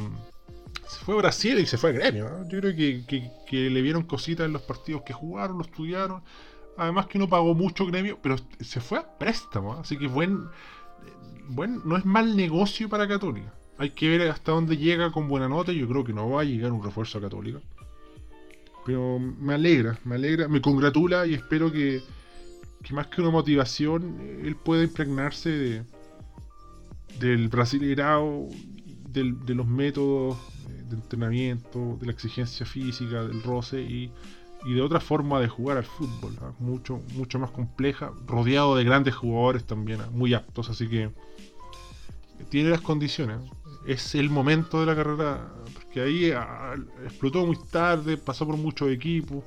[0.88, 2.30] se fue a Brasil y se fue a gremio.
[2.48, 6.24] Yo creo que, le vieron cositas en los partidos que jugaron, lo estudiaron.
[6.78, 9.74] Además que no pagó mucho gremio, pero se fue a préstamo.
[9.74, 10.46] Así que buen,
[11.50, 13.57] buen, no es mal negocio para Católica.
[13.78, 15.72] Hay que ver hasta dónde llega con buena nota.
[15.72, 17.60] Yo creo que no va a llegar un refuerzo a Católica.
[18.86, 22.02] Pero me alegra, me alegra, me congratula y espero que,
[22.92, 25.84] más que una motivación, él pueda impregnarse de,
[27.20, 28.48] del brasileirao,
[29.10, 30.38] de los métodos
[30.90, 34.12] de entrenamiento, de la exigencia física, del roce y,
[34.66, 36.52] de otra forma de jugar al fútbol, ¿ah?
[36.60, 40.10] mucho, mucho más compleja, rodeado de grandes jugadores también, ¿ah?
[40.12, 41.10] muy aptos, así que
[42.50, 43.38] tiene las condiciones.
[43.88, 48.90] Es el momento de la carrera, porque ahí ah, explotó muy tarde, pasó por muchos
[48.90, 49.44] equipos,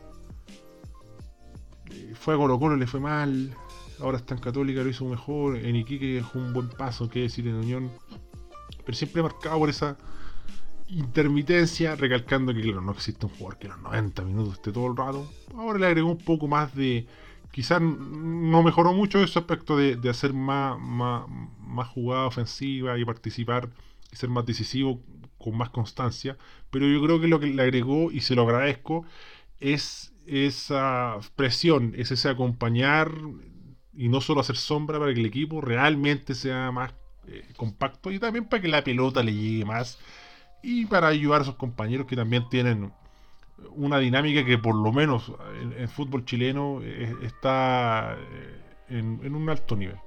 [1.91, 3.55] eh, fue a Colo Colo, le fue mal,
[4.01, 7.47] ahora está en Católica, lo hizo mejor, en Iquique dejó un buen paso, que decir,
[7.47, 7.91] en Unión,
[8.84, 9.97] pero siempre marcado por esa
[10.91, 15.30] intermitencia, recalcando que no existe un jugador que los 90 minutos esté todo el rato.
[15.57, 17.07] Ahora le agregó un poco más de.
[17.53, 23.68] Quizás no mejoró mucho ese aspecto de, hacer más, más, jugada ofensiva y participar
[24.16, 25.02] ser más decisivo
[25.38, 26.36] con más constancia.
[26.70, 29.04] Pero yo creo que lo que le agregó, y se lo agradezco,
[29.58, 33.12] es esa presión, es ese acompañar
[33.92, 36.94] y no solo hacer sombra para que el equipo realmente sea más
[37.26, 39.98] eh, compacto y también para que la pelota le llegue más
[40.62, 42.92] y para ayudar a sus compañeros que también tienen
[43.72, 45.32] una dinámica que por lo menos
[45.76, 49.98] en, fútbol chileno eh, está eh, en, un alto nivel.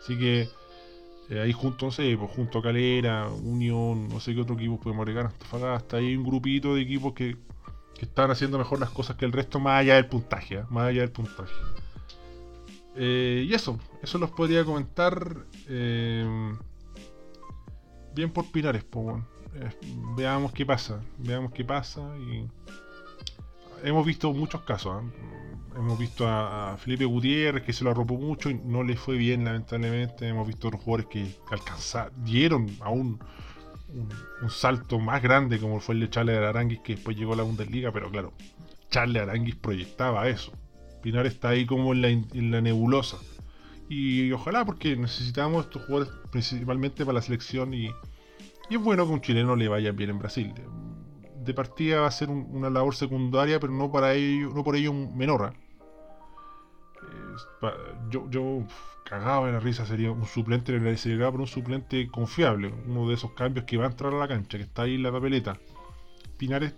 [0.00, 0.48] Así que
[1.30, 4.78] eh, ahí junto, no sé, pues junto a Calera, Unión, no sé qué otro equipo
[4.78, 5.32] podemos agregar,
[5.92, 7.36] ahí hay un grupito de equipos que,
[7.94, 11.00] que, están haciendo mejor las cosas que el resto, más allá del puntaje, más allá
[11.00, 11.54] del puntaje.
[12.96, 15.46] y eso, eso los podría comentar
[18.14, 19.16] bien por Pinares, pues
[19.54, 19.70] eh,
[20.16, 22.48] veamos qué pasa, veamos qué pasa y
[23.82, 25.02] hemos visto muchos casos.
[25.80, 29.44] Hemos visto a, Felipe Gutiérrez que se lo arropó mucho y no le fue bien,
[29.44, 30.28] lamentablemente.
[30.28, 33.18] Hemos visto otros jugadores que alcanzaron, dieron aún
[33.88, 37.42] un, salto más grande, como fue el de Charles Aranguis, que después llegó a la
[37.44, 37.92] Bundesliga.
[37.92, 38.32] Pero claro,
[38.90, 40.52] Charles Aranguis proyectaba eso.
[41.02, 43.16] Pinar está ahí como en la, en la nebulosa.
[43.88, 47.90] Y, ojalá, porque necesitamos estos jugadores principalmente para la selección y
[48.70, 50.52] es bueno que un chileno le vaya bien en Brasil.
[51.44, 54.92] De partida va a ser una labor secundaria, pero no para ello, no por ello
[54.92, 55.46] menor.
[55.46, 55.69] ¿ah?
[58.10, 58.64] Yo, yo
[59.04, 63.14] cagaba en la risa, sería un suplente le sería por un suplente confiable, uno de
[63.14, 65.56] esos cambios que va a entrar a la cancha, que está ahí en la papeleta.
[66.38, 66.74] Pinares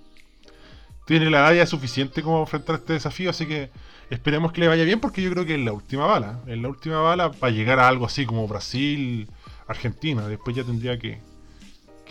[1.04, 3.70] tiene la edad suficiente como enfrentar este desafío, así que
[4.10, 6.40] esperemos que le vaya bien porque yo creo que es la última bala.
[6.46, 9.28] Es la última bala para llegar a algo así como Brasil,
[9.66, 10.26] Argentina.
[10.28, 11.20] Después ya tendría que,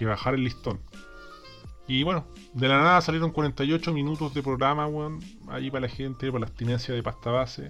[0.02, 0.80] bajar el listón.
[1.88, 5.20] Y bueno, de la nada salieron 48 minutos de programa, weón.
[5.48, 7.70] Ahí para la gente, para la abstinencia de pasta base.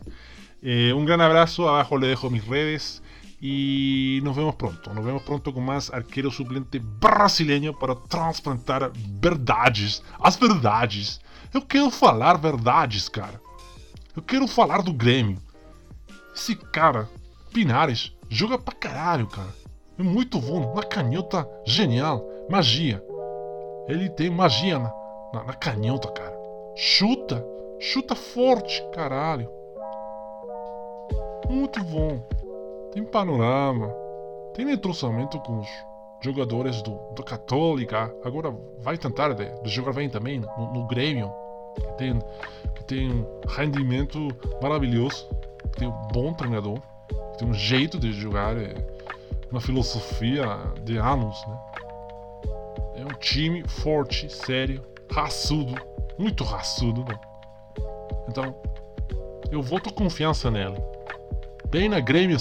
[0.61, 3.01] Eh, un gran abrazo, abajo le dejo mis redes.
[3.43, 4.93] Y nos vemos pronto.
[4.93, 10.03] Nos vemos pronto con más arquero suplente brasileño para transplantar verdades.
[10.19, 11.19] As verdades.
[11.51, 13.41] Eu quero falar verdades, cara.
[14.15, 15.39] Eu quero falar do Grêmio.
[16.35, 17.09] Esse cara,
[17.51, 19.53] Pinares, joga pra caralho, cara.
[19.97, 23.03] É muito bom, na canhota, genial, magia.
[23.87, 24.93] Ele tem magia na,
[25.33, 26.37] na, na canhota, cara.
[26.75, 27.43] Chuta,
[27.79, 29.49] chuta forte, caralho.
[31.51, 32.17] Muito bom.
[32.93, 33.93] Tem panorama,
[34.53, 35.67] tem entrosamento com os
[36.21, 38.09] jogadores do, do Católica.
[38.23, 41.29] Agora vai tentar de, de jogar bem também no, no Grêmio,
[41.75, 42.19] que tem,
[42.73, 44.29] que tem um rendimento
[44.61, 45.27] maravilhoso,
[45.73, 46.79] que tem um bom treinador.
[47.37, 48.73] tem um jeito de jogar, é
[49.51, 50.45] uma filosofia
[50.85, 51.59] de anos, né?
[52.95, 54.81] É um time forte, sério,
[55.11, 55.75] raçudo,
[56.17, 57.19] muito raçudo, né?
[58.29, 58.55] Então,
[59.51, 60.81] eu voto confiança nele.
[61.71, 62.37] Bem na Grêmio.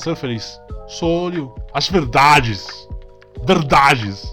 [0.88, 2.66] Só olho as verdades.
[3.46, 4.32] Verdades.